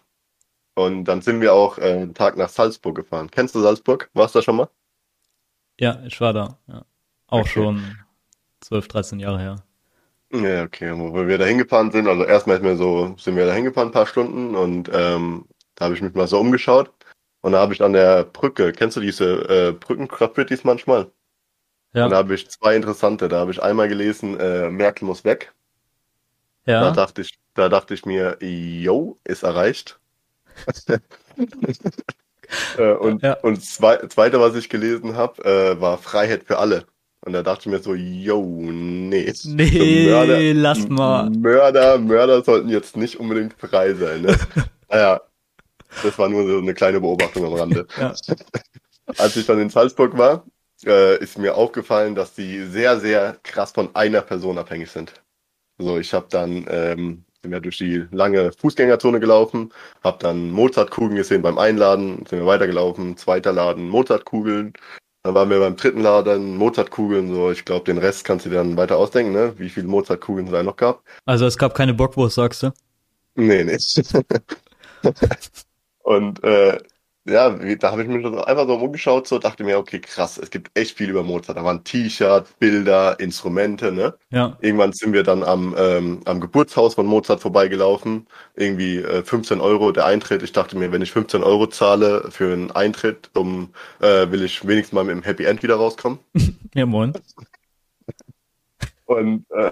und 0.76 1.06
dann 1.06 1.22
sind 1.22 1.42
wir 1.42 1.54
auch 1.54 1.78
äh, 1.80 1.84
einen 1.94 2.16
Tag 2.16 2.38
nach 2.38 2.50
Salzburg 2.50 2.96
gefahren. 2.96 3.32
Kennst 3.32 3.56
du 3.56 3.62
Salzburg? 3.62 4.10
Warst 4.14 4.36
du 4.36 4.40
da 4.40 4.44
schon 4.44 4.58
mal? 4.58 4.70
Ja, 5.80 6.02
ich 6.06 6.20
war 6.22 6.34
da. 6.34 6.58
Ja. 6.68 6.86
Auch 7.28 7.46
Okay. 7.46 7.48
schon 7.48 7.98
12, 8.62 8.88
13 8.88 9.20
Jahre 9.20 9.40
her. 9.40 9.64
Ja, 10.32 10.64
okay. 10.64 10.92
Wo 10.98 11.28
wir 11.28 11.38
da 11.38 11.46
hingefahren 11.46 11.92
sind, 11.92 12.08
also 12.08 12.24
erstmal 12.24 12.58
ist 12.58 12.64
mir 12.64 12.76
so, 12.76 13.16
sind 13.18 13.36
wir 13.36 13.46
da 13.46 13.54
hingefahren, 13.54 13.90
ein 13.90 13.94
paar 13.94 14.08
Stunden 14.08 14.56
und 14.56 14.90
ähm, 14.92 15.46
da 15.76 15.86
habe 15.86 15.94
ich 15.96 16.02
mich 16.02 16.14
mal 16.16 16.28
so 16.28 16.40
umgeschaut 16.40 16.92
und 17.44 17.52
da 17.52 17.60
habe 17.60 17.74
ich 17.74 17.82
an 17.82 17.92
der 17.92 18.24
Brücke, 18.24 18.72
kennst 18.72 18.96
du 18.96 19.02
diese 19.02 19.26
äh, 19.50 19.72
Brückengraffitis 19.74 20.64
manchmal? 20.64 21.12
Ja, 21.94 22.06
Und 22.06 22.12
da 22.12 22.18
habe 22.18 22.34
ich 22.34 22.50
zwei 22.50 22.74
interessante. 22.76 23.28
Da 23.28 23.40
habe 23.40 23.52
ich 23.52 23.62
einmal 23.62 23.90
gelesen, 23.90 24.40
äh, 24.40 24.70
Merkel 24.70 25.06
muss 25.06 25.26
weg. 25.26 25.54
Da 26.66 26.72
ja. 26.72 26.92
dachte 26.92 27.22
ich, 27.22 27.38
da 27.54 27.68
dachte 27.68 27.94
ich 27.94 28.06
mir, 28.06 28.38
yo, 28.40 29.20
ist 29.26 29.44
erreicht. 29.44 30.00
äh, 32.78 32.94
und 32.94 33.22
Ja. 33.22 33.34
und 33.42 33.62
zwei, 33.62 33.98
zweite, 34.08 34.40
was 34.40 34.56
ich 34.56 34.70
gelesen 34.70 35.18
habe, 35.18 35.44
äh, 35.44 35.82
war 35.82 35.98
Freiheit 35.98 36.46
für 36.46 36.60
alle. 36.60 36.86
Und 37.26 37.34
da 37.34 37.44
dachte 37.44 37.64
ich 37.64 37.74
mir 37.74 37.80
so, 37.80 37.94
yo, 37.94 38.42
nee. 38.42 39.34
Nee, 39.44 40.08
Mörder, 40.08 40.54
lass 40.54 40.88
mal. 40.88 41.30
Mörder, 41.30 41.98
Mörder 41.98 42.42
sollten 42.42 42.70
jetzt 42.70 42.96
nicht 42.96 43.20
unbedingt 43.20 43.54
frei 43.60 43.94
sein. 43.96 44.22
Ne? 44.22 44.38
naja, 44.90 45.22
das 46.02 46.18
war 46.18 46.30
nur 46.30 46.48
so 46.48 46.58
eine 46.58 46.74
kleine 46.74 47.00
Beobachtung 47.00 47.46
am 47.46 47.54
Rande. 47.54 47.88
Ja. 47.98 48.14
Als 49.18 49.36
ich 49.36 49.46
dann 49.46 49.60
in 49.60 49.70
Salzburg 49.70 50.18
war, 50.18 50.46
äh, 50.86 51.18
ist 51.22 51.38
mir 51.38 51.56
aufgefallen, 51.56 52.16
dass 52.16 52.34
die 52.34 52.64
sehr, 52.64 53.00
sehr 53.00 53.38
krass 53.44 53.72
von 53.72 53.96
einer 53.96 54.22
Person 54.22 54.58
abhängig 54.58 54.92
sind. 54.92 55.14
So, 55.78 55.98
ich 55.98 56.14
habe 56.14 56.28
dann 56.30 56.66
ähm, 56.70 57.26
sind 57.42 57.52
wir 57.52 57.60
durch 57.60 57.78
die 57.78 58.06
lange 58.12 58.52
Fußgängerzone 58.54 59.20
gelaufen, 59.20 59.74
hab 60.04 60.20
dann 60.20 60.52
Mozartkugeln 60.52 61.16
gesehen 61.16 61.42
beim 61.42 61.58
Einladen, 61.58 62.26
sind 62.26 62.40
wir 62.40 62.46
weitergelaufen, 62.46 63.18
zweiter 63.18 63.52
Laden, 63.52 63.90
Mozartkugeln. 63.90 64.74
Dann 65.24 65.36
waren 65.36 65.50
wir 65.50 65.60
beim 65.60 65.76
dritten 65.76 66.02
Laden, 66.02 66.58
Mozartkugeln, 66.58 67.34
so, 67.34 67.52
ich 67.52 67.66
glaube, 67.66 67.86
den 67.86 67.98
Rest 67.98 68.26
kannst 68.26 68.46
du 68.46 68.50
dir 68.50 68.58
dann 68.58 68.78
weiter 68.78 68.98
ausdenken, 68.98 69.34
ne? 69.34 69.54
Wie 69.58 69.70
viele 69.70 69.88
Mozartkugeln 69.88 70.48
es 70.48 70.54
da 70.54 70.64
noch 70.64 70.76
gab. 70.76 71.02
Also 71.26 71.46
es 71.46 71.58
gab 71.58 71.76
keine 71.76 71.94
Bockwurst, 71.94 72.36
sagst 72.36 72.64
du? 72.64 72.72
Nee, 73.36 73.64
nee. 73.64 73.78
Und 76.04 76.44
äh, 76.44 76.78
ja, 77.26 77.50
da 77.52 77.92
habe 77.92 78.02
ich 78.04 78.10
mich 78.10 78.26
einfach 78.26 78.68
so 78.68 78.76
umgeschaut, 78.76 79.28
so 79.28 79.40
dachte 79.40 79.64
mir, 79.64 79.78
okay, 79.78 80.00
krass, 80.00 80.38
es 80.38 80.50
gibt 80.50 80.78
echt 80.78 80.98
viel 80.98 81.10
über 81.10 81.24
Mozart. 81.24 81.58
Da 81.58 81.64
waren 81.64 81.84
T-Shirt, 81.84 82.60
Bilder, 82.60 83.18
Instrumente, 83.18 83.94
ne? 83.94 84.14
Ja. 84.30 84.58
Irgendwann 84.60 84.92
sind 84.92 85.14
wir 85.14 85.24
dann 85.24 85.42
am, 85.42 85.74
ähm, 85.78 86.20
am 86.26 86.42
Geburtshaus 86.42 86.96
von 86.96 87.06
Mozart 87.06 87.40
vorbeigelaufen. 87.40 88.28
Irgendwie 88.56 88.98
äh, 88.98 89.24
15 89.24 89.62
Euro 89.62 89.94
der 89.94 90.06
Eintritt. 90.06 90.44
Ich 90.44 90.52
dachte 90.52 90.78
mir, 90.78 90.92
wenn 90.92 91.02
ich 91.02 91.14
15 91.14 91.44
Euro 91.44 91.68
zahle 91.68 92.30
für 92.30 92.52
einen 92.52 92.72
Eintritt, 92.72 93.30
um, 93.36 93.70
äh, 94.02 94.30
will 94.30 94.44
ich 94.44 94.68
wenigstens 94.68 94.94
mal 94.94 95.06
mit 95.06 95.16
dem 95.16 95.24
Happy 95.24 95.46
End 95.46 95.64
wieder 95.64 95.76
rauskommen. 95.76 96.20
Ja, 96.76 96.88
moin. 96.88 97.14
Und, 99.06 99.46
äh, 99.52 99.70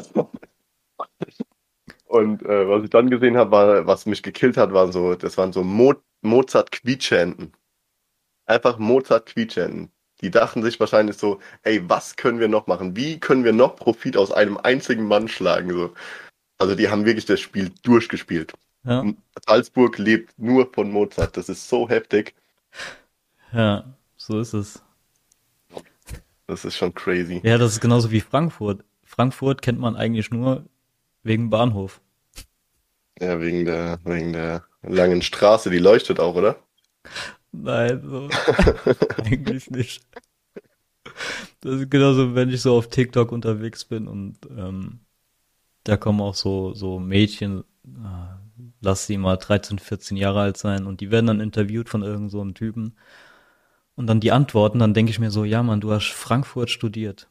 und 2.11 2.43
äh, 2.43 2.67
was 2.67 2.83
ich 2.83 2.89
dann 2.89 3.09
gesehen 3.09 3.37
habe, 3.37 3.51
war, 3.51 3.87
was 3.87 4.05
mich 4.05 4.21
gekillt 4.21 4.57
hat, 4.57 4.73
waren 4.73 4.91
so, 4.91 5.15
das 5.15 5.37
waren 5.37 5.53
so 5.53 5.63
Mo 5.63 5.95
Mozart 6.21 6.71
Quietschenten. 6.71 7.53
Einfach 8.45 8.77
Mozart 8.77 9.27
Quietschenten. 9.27 9.91
Die 10.19 10.29
dachten 10.29 10.61
sich 10.61 10.77
wahrscheinlich 10.79 11.17
so, 11.17 11.39
ey, 11.63 11.89
was 11.89 12.17
können 12.17 12.39
wir 12.41 12.49
noch 12.49 12.67
machen? 12.67 12.97
Wie 12.97 13.17
können 13.17 13.45
wir 13.45 13.53
noch 13.53 13.77
Profit 13.77 14.17
aus 14.17 14.31
einem 14.33 14.57
einzigen 14.57 15.05
Mann 15.07 15.29
schlagen? 15.29 15.71
So. 15.71 15.93
Also 16.57 16.75
die 16.75 16.89
haben 16.89 17.05
wirklich 17.05 17.25
das 17.25 17.39
Spiel 17.39 17.71
durchgespielt. 17.81 18.53
Ja. 18.83 19.05
Salzburg 19.47 19.97
lebt 19.97 20.37
nur 20.37 20.69
von 20.73 20.91
Mozart. 20.91 21.37
Das 21.37 21.47
ist 21.47 21.69
so 21.69 21.87
heftig. 21.87 22.35
Ja, 23.53 23.85
so 24.17 24.39
ist 24.39 24.53
es. 24.53 24.83
Das 26.45 26.65
ist 26.65 26.75
schon 26.75 26.93
crazy. 26.93 27.39
Ja, 27.43 27.57
das 27.57 27.71
ist 27.71 27.79
genauso 27.79 28.11
wie 28.11 28.19
Frankfurt. 28.19 28.83
Frankfurt 29.05 29.61
kennt 29.61 29.79
man 29.79 29.95
eigentlich 29.95 30.29
nur 30.29 30.65
wegen 31.23 31.49
Bahnhof. 31.49 32.01
Ja, 33.19 33.39
wegen 33.39 33.65
der, 33.65 33.99
wegen 34.03 34.33
der 34.33 34.63
langen 34.81 35.21
Straße, 35.21 35.69
die 35.69 35.77
leuchtet 35.77 36.19
auch, 36.19 36.35
oder? 36.35 36.57
Nein, 37.51 38.01
so. 38.03 38.29
eigentlich 39.17 39.69
nicht. 39.69 40.03
Das 41.61 41.75
ist 41.81 41.91
genauso, 41.91 42.35
wenn 42.35 42.49
ich 42.49 42.61
so 42.61 42.75
auf 42.75 42.87
TikTok 42.89 43.31
unterwegs 43.31 43.85
bin 43.85 44.07
und 44.07 44.37
ähm, 44.57 45.01
da 45.83 45.97
kommen 45.97 46.21
auch 46.21 46.35
so, 46.35 46.73
so 46.73 46.99
Mädchen, 46.99 47.63
äh, 47.85 48.63
lass 48.81 49.07
sie 49.07 49.17
mal 49.17 49.37
13, 49.37 49.79
14 49.79 50.17
Jahre 50.17 50.41
alt 50.41 50.57
sein 50.57 50.85
und 50.85 51.01
die 51.01 51.11
werden 51.11 51.27
dann 51.27 51.39
interviewt 51.39 51.89
von 51.89 52.03
irgend 52.03 52.31
so 52.31 52.41
einem 52.41 52.53
Typen 52.53 52.95
und 53.95 54.07
dann 54.07 54.19
die 54.19 54.31
Antworten, 54.31 54.79
dann 54.79 54.93
denke 54.93 55.11
ich 55.11 55.19
mir 55.19 55.31
so, 55.31 55.43
ja 55.43 55.61
Mann, 55.63 55.81
du 55.81 55.91
hast 55.91 56.07
Frankfurt 56.11 56.69
studiert. 56.69 57.27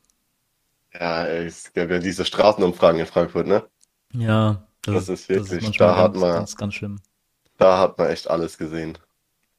Ja, 0.92 1.26
es 1.26 1.72
gab 1.72 1.90
ja 1.90 1.98
diese 1.98 2.24
Straßenumfragen 2.24 3.00
in 3.00 3.06
Frankfurt, 3.06 3.46
ne? 3.46 3.64
Ja, 4.12 4.66
Das 4.82 5.08
ist 5.08 5.28
wirklich- 5.28 5.62
manchmal 5.62 5.88
da 5.88 5.96
hat 5.96 6.12
ganz, 6.12 6.20
man- 6.20 6.32
ganz, 6.34 6.56
ganz 6.56 6.74
schlimm. 6.74 7.00
Da 7.56 7.78
hat 7.78 7.98
man 7.98 8.08
echt 8.08 8.28
alles 8.28 8.56
gesehen. 8.58 8.98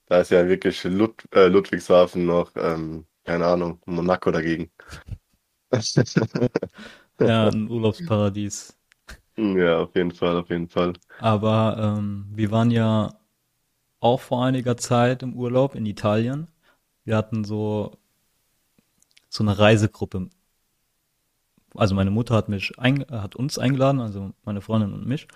Da 0.08 0.20
ist 0.20 0.32
ja 0.32 0.48
wirklich 0.48 0.84
Lud 0.84 1.24
äh, 1.34 1.48
Ludwigshafen 1.48 2.26
noch, 2.26 2.52
ähm, 2.56 3.06
keine 3.24 3.46
Ahnung, 3.46 3.80
Monaco 3.86 4.32
dagegen. 4.32 4.72
Ja, 7.20 7.48
ein 7.50 7.70
Urlaubsparadies. 7.70 8.78
Ja, 9.38 9.80
auf 9.80 9.96
jeden 9.96 10.12
Fall, 10.12 10.38
auf 10.38 10.50
jeden 10.50 10.68
Fall. 10.68 10.94
Aber 11.20 11.78
ähm, 11.80 12.26
wir 12.34 12.52
waren 12.52 12.72
ja 12.72 13.14
auch 14.00 14.20
vor 14.20 14.44
einiger 14.44 14.76
Zeit 14.76 15.24
im 15.24 15.36
Urlaub 15.36 15.76
in 15.76 15.86
Italien. 15.86 16.48
Wir 17.06 17.16
hatten 17.16 17.44
so 17.44 17.92
so 19.30 19.44
eine 19.44 19.58
Reisegruppe. 19.58 20.30
Also 21.76 21.96
meine 21.96 22.12
Mutter 22.12 22.36
hat 22.36 22.50
mich 22.50 22.78
ein, 22.78 23.06
hat 23.10 23.36
uns 23.36 23.58
eingeladen, 23.58 24.02
also 24.02 24.32
meine 24.44 24.62
Freundin 24.62 24.94
und 24.94 25.06
mich, 25.08 25.28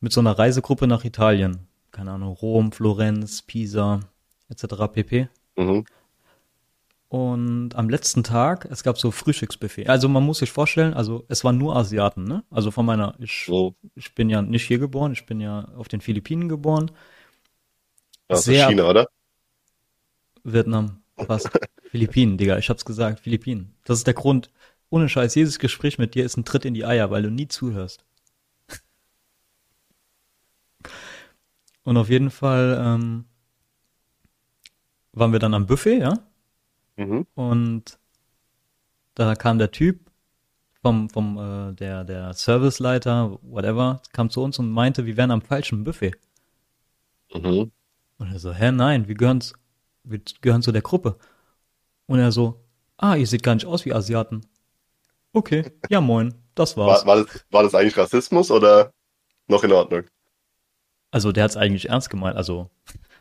mit 0.00 0.12
so 0.12 0.20
einer 0.20 0.38
Reisegruppe 0.38 0.86
nach 0.86 1.04
Italien. 1.04 1.66
Keine 1.90 2.12
Ahnung, 2.12 2.32
Rom, 2.34 2.72
Florenz, 2.72 3.42
Pisa, 3.42 4.00
etc. 4.48 4.88
pp. 4.92 5.28
Mhm. 5.56 5.84
Und 7.08 7.74
am 7.74 7.88
letzten 7.88 8.22
Tag, 8.22 8.66
es 8.70 8.84
gab 8.84 8.96
so 8.96 9.10
Frühstücksbuffet. 9.10 9.88
Also 9.88 10.08
man 10.08 10.22
muss 10.24 10.38
sich 10.38 10.52
vorstellen, 10.52 10.94
also 10.94 11.24
es 11.26 11.42
waren 11.42 11.58
nur 11.58 11.74
Asiaten, 11.74 12.22
ne? 12.22 12.44
Also 12.50 12.70
von 12.70 12.86
meiner, 12.86 13.16
ich, 13.18 13.46
So, 13.46 13.74
ich 13.96 14.14
bin 14.14 14.30
ja 14.30 14.42
nicht 14.42 14.64
hier 14.64 14.78
geboren, 14.78 15.10
ich 15.12 15.26
bin 15.26 15.40
ja 15.40 15.64
auf 15.76 15.88
den 15.88 16.00
Philippinen 16.00 16.48
geboren. 16.48 16.92
das 18.28 18.40
ist 18.40 18.44
Sehr- 18.44 18.68
China, 18.68 18.88
oder? 18.88 19.08
Vietnam, 20.44 21.02
fast. 21.16 21.50
Philippinen, 21.90 22.38
Digga, 22.38 22.56
ich 22.58 22.70
hab's 22.70 22.84
gesagt, 22.84 23.18
Philippinen. 23.18 23.74
Das 23.84 23.98
ist 23.98 24.06
der 24.06 24.14
Grund. 24.14 24.48
Ohne 24.90 25.08
Scheiß, 25.08 25.34
jedes 25.36 25.58
Gespräch 25.58 25.98
mit 25.98 26.14
dir 26.14 26.24
ist 26.24 26.36
ein 26.36 26.44
Tritt 26.44 26.64
in 26.64 26.74
die 26.74 26.84
Eier, 26.84 27.10
weil 27.10 27.22
du 27.22 27.30
nie 27.30 27.48
zuhörst. 27.48 28.04
Und 31.84 31.96
auf 31.96 32.10
jeden 32.10 32.30
Fall 32.30 32.80
ähm, 32.84 33.24
waren 35.12 35.32
wir 35.32 35.38
dann 35.38 35.54
am 35.54 35.66
Buffet, 35.66 35.98
ja? 35.98 36.18
Mhm. 36.96 37.26
Und 37.34 37.98
da 39.14 39.34
kam 39.34 39.58
der 39.58 39.70
Typ 39.70 40.10
vom, 40.82 41.08
vom 41.10 41.38
äh, 41.38 41.74
der, 41.74 42.04
der 42.04 42.32
Serviceleiter, 42.34 43.38
whatever, 43.42 44.02
kam 44.12 44.30
zu 44.30 44.42
uns 44.42 44.58
und 44.58 44.70
meinte, 44.70 45.06
wir 45.06 45.16
wären 45.16 45.30
am 45.30 45.42
falschen 45.42 45.84
Buffet. 45.84 46.16
Mhm. 47.32 47.70
Und 48.18 48.32
er 48.32 48.38
so, 48.38 48.52
hä, 48.52 48.72
nein, 48.72 49.08
wir 49.08 49.14
gehören, 49.14 49.42
wir 50.04 50.20
gehören 50.40 50.62
zu 50.62 50.72
der 50.72 50.82
Gruppe. 50.82 51.16
Und 52.06 52.18
er 52.18 52.32
so, 52.32 52.64
ah, 52.96 53.14
ihr 53.14 53.26
seht 53.26 53.42
gar 53.42 53.54
nicht 53.54 53.66
aus 53.66 53.84
wie 53.84 53.94
Asiaten. 53.94 54.42
Okay, 55.32 55.64
ja 55.88 56.00
moin, 56.00 56.34
das 56.54 56.76
war's. 56.76 57.06
War, 57.06 57.16
war, 57.16 57.24
das, 57.24 57.44
war 57.50 57.62
das 57.62 57.74
eigentlich 57.74 57.96
Rassismus 57.96 58.50
oder 58.50 58.92
noch 59.48 59.64
in 59.64 59.72
Ordnung? 59.72 60.04
Also 61.12 61.32
der 61.32 61.44
hat's 61.44 61.56
eigentlich 61.56 61.88
ernst 61.88 62.10
gemeint, 62.10 62.36
also, 62.36 62.70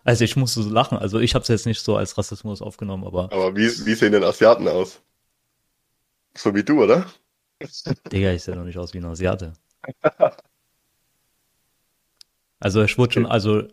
also 0.03 0.23
ich 0.23 0.35
musste 0.35 0.61
so 0.63 0.69
lachen, 0.69 0.97
also 0.97 1.19
ich 1.19 1.35
hab's 1.35 1.47
jetzt 1.47 1.65
nicht 1.65 1.81
so 1.81 1.97
als 1.97 2.17
Rassismus 2.17 2.61
aufgenommen, 2.61 3.03
aber, 3.03 3.31
Aber 3.31 3.55
wie, 3.55 3.67
wie 3.85 3.95
sehen 3.95 4.11
denn 4.11 4.23
Asiaten 4.23 4.67
aus? 4.67 5.01
So 6.35 6.53
wie 6.55 6.63
du, 6.63 6.83
oder? 6.83 7.05
Digga, 8.11 8.31
ich 8.31 8.43
sehe 8.43 8.55
doch 8.55 8.63
nicht 8.63 8.77
aus 8.77 8.93
wie 8.93 8.99
ein 8.99 9.05
Asiate. 9.05 9.53
Also 12.61 12.83
ich 12.83 12.97
wurde 12.97 13.13
schon, 13.13 13.25
also 13.25 13.63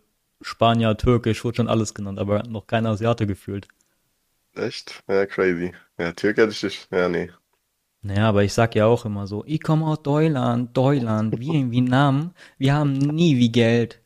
Spanier, 0.42 0.96
Türke, 0.96 1.30
ich 1.30 1.44
wurde 1.44 1.56
schon 1.56 1.68
alles 1.68 1.94
genannt, 1.94 2.18
aber 2.18 2.42
noch 2.44 2.66
kein 2.66 2.86
Asiate 2.86 3.26
gefühlt. 3.26 3.68
Echt? 4.54 5.04
Ja, 5.08 5.26
crazy. 5.26 5.72
Ja, 5.98 6.12
Türke 6.12 6.42
hätte 6.42 6.66
ich. 6.66 6.88
Ja, 6.90 7.08
nee. 7.08 7.30
Naja, 8.06 8.28
aber 8.28 8.44
ich 8.44 8.52
sag 8.52 8.76
ja 8.76 8.86
auch 8.86 9.04
immer 9.04 9.26
so, 9.26 9.44
ich 9.46 9.60
komme 9.60 9.84
aus 9.84 10.00
Deutschland, 10.00 10.76
Deutschland, 10.76 11.40
wir 11.40 11.54
in 11.54 11.72
Vietnam, 11.72 12.34
wir 12.56 12.72
haben 12.72 12.92
nie 12.92 13.36
wie 13.36 13.50
Geld. 13.50 14.00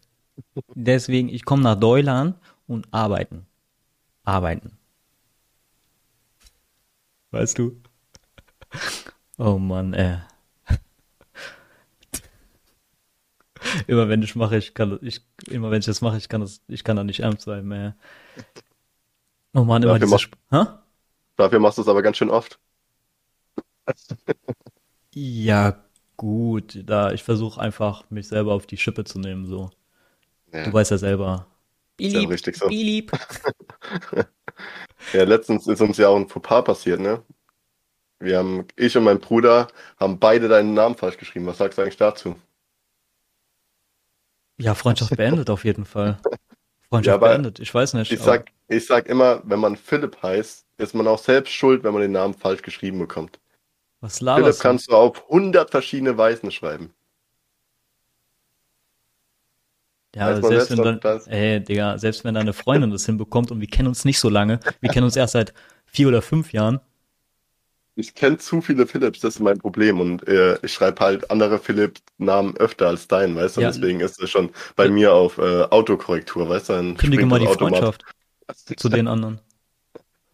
Deswegen, 0.74 1.28
ich 1.28 1.44
komme 1.44 1.62
nach 1.62 1.74
Deutschland 1.78 2.38
und 2.66 2.88
arbeiten. 2.92 3.44
Arbeiten. 4.24 4.78
Weißt 7.30 7.58
du? 7.58 7.76
Oh 9.36 9.58
Mann, 9.58 9.92
ey. 9.92 10.16
Immer 13.86 14.08
wenn 14.08 14.22
ich 14.22 14.34
mache, 14.34 14.56
ich 14.56 14.72
kann, 14.72 14.98
ich, 15.02 15.20
immer 15.48 15.70
wenn 15.70 15.80
ich 15.80 15.86
das 15.86 16.00
mache, 16.00 16.16
ich 16.16 16.30
kann 16.30 16.40
das, 16.40 16.62
ich 16.68 16.84
kann 16.84 16.96
da 16.96 17.04
nicht 17.04 17.20
ernst 17.20 17.42
sein 17.42 17.68
mehr. 17.68 17.96
Oh 19.52 19.64
Mann, 19.64 19.82
immer 19.82 19.98
Dafür 19.98 20.08
mach-? 20.50 20.78
Dafür 21.36 21.58
machst 21.58 21.76
du 21.76 21.82
es 21.82 21.88
aber 21.88 22.00
ganz 22.00 22.16
schön 22.16 22.30
oft. 22.30 22.58
Ja, 25.14 25.82
gut, 26.16 26.82
da 26.88 27.12
ich 27.12 27.22
versuche 27.24 27.60
einfach 27.60 28.08
mich 28.10 28.28
selber 28.28 28.54
auf 28.54 28.66
die 28.66 28.76
Schippe 28.76 29.04
zu 29.04 29.18
nehmen, 29.18 29.46
so. 29.46 29.70
Ja, 30.52 30.64
Du 30.64 30.72
weißt 30.72 30.90
ja 30.92 30.98
selber. 30.98 31.46
ist 31.98 32.14
ja 32.14 32.20
richtig 32.22 32.56
so. 32.56 32.68
Bilieb. 32.68 33.12
Ja, 35.12 35.24
letztens 35.24 35.66
ist 35.66 35.80
uns 35.80 35.98
ja 35.98 36.08
auch 36.08 36.16
ein 36.16 36.28
Fauxpas 36.28 36.62
passiert, 36.64 37.00
ne? 37.00 37.22
Wir 38.20 38.38
haben, 38.38 38.66
ich 38.76 38.96
und 38.96 39.04
mein 39.04 39.20
Bruder 39.20 39.68
haben 39.98 40.18
beide 40.18 40.48
deinen 40.48 40.74
Namen 40.74 40.96
falsch 40.96 41.18
geschrieben. 41.18 41.46
Was 41.46 41.58
sagst 41.58 41.78
du 41.78 41.82
eigentlich 41.82 41.96
dazu? 41.98 42.36
Ja, 44.58 44.74
Freundschaft 44.74 45.16
beendet 45.16 45.50
auf 45.50 45.64
jeden 45.64 45.84
Fall. 45.84 46.18
Freundschaft 46.90 47.20
Ja, 47.22 47.28
beendet. 47.28 47.60
Ich 47.60 47.74
weiß 47.74 47.94
nicht. 47.94 48.12
Ich 48.12 48.20
sag, 48.20 48.50
ich 48.68 48.86
sag 48.86 49.08
immer, 49.08 49.42
wenn 49.44 49.60
man 49.60 49.76
Philipp 49.76 50.22
heißt, 50.22 50.66
ist 50.78 50.94
man 50.94 51.06
auch 51.08 51.18
selbst 51.18 51.52
schuld, 51.52 51.84
wenn 51.84 51.92
man 51.92 52.02
den 52.02 52.12
Namen 52.12 52.34
falsch 52.34 52.62
geschrieben 52.62 52.98
bekommt. 52.98 53.40
Was 54.00 54.18
Philipp 54.18 54.26
laberst 54.26 54.60
du? 54.60 54.62
kannst 54.62 54.90
du 54.90 54.96
auf 54.96 55.24
100 55.28 55.70
verschiedene 55.70 56.16
Weisen 56.16 56.50
schreiben. 56.50 56.92
Ja, 60.14 60.32
man 60.32 60.42
selbst 60.42 60.76
wenn 60.76 61.00
dann, 61.00 61.20
ey, 61.26 61.62
Digga, 61.62 61.96
selbst 61.98 62.24
wenn 62.24 62.34
deine 62.34 62.52
Freundin 62.52 62.90
das 62.90 63.06
hinbekommt 63.06 63.52
und 63.52 63.60
wir 63.60 63.68
kennen 63.68 63.88
uns 63.88 64.04
nicht 64.04 64.18
so 64.18 64.28
lange, 64.28 64.58
wir 64.80 64.90
kennen 64.90 65.04
uns 65.04 65.14
erst 65.14 65.34
seit 65.34 65.54
vier 65.86 66.08
oder 66.08 66.20
fünf 66.20 66.52
Jahren, 66.52 66.80
ich 68.00 68.14
kenne 68.14 68.38
zu 68.38 68.60
viele 68.60 68.86
Philips, 68.86 69.20
das 69.20 69.36
ist 69.36 69.40
mein 69.40 69.58
Problem. 69.58 70.00
Und 70.00 70.26
äh, 70.26 70.58
ich 70.62 70.72
schreibe 70.72 71.04
halt 71.04 71.30
andere 71.30 71.58
Philips-Namen 71.58 72.56
öfter 72.56 72.88
als 72.88 73.08
deinen, 73.08 73.36
weißt 73.36 73.56
du? 73.56 73.60
Ja. 73.60 73.68
Deswegen 73.68 74.00
ist 74.00 74.20
es 74.22 74.30
schon 74.30 74.50
bei 74.76 74.88
mir 74.88 75.12
auf 75.12 75.38
äh, 75.38 75.62
Autokorrektur, 75.64 76.48
weißt 76.48 76.70
du? 76.70 76.94
Kündige 76.94 77.26
mal 77.26 77.38
die 77.38 77.46
automatisch. 77.46 77.78
Freundschaft 77.78 78.04
zu 78.76 78.88
den 78.88 79.06
anderen. 79.06 79.40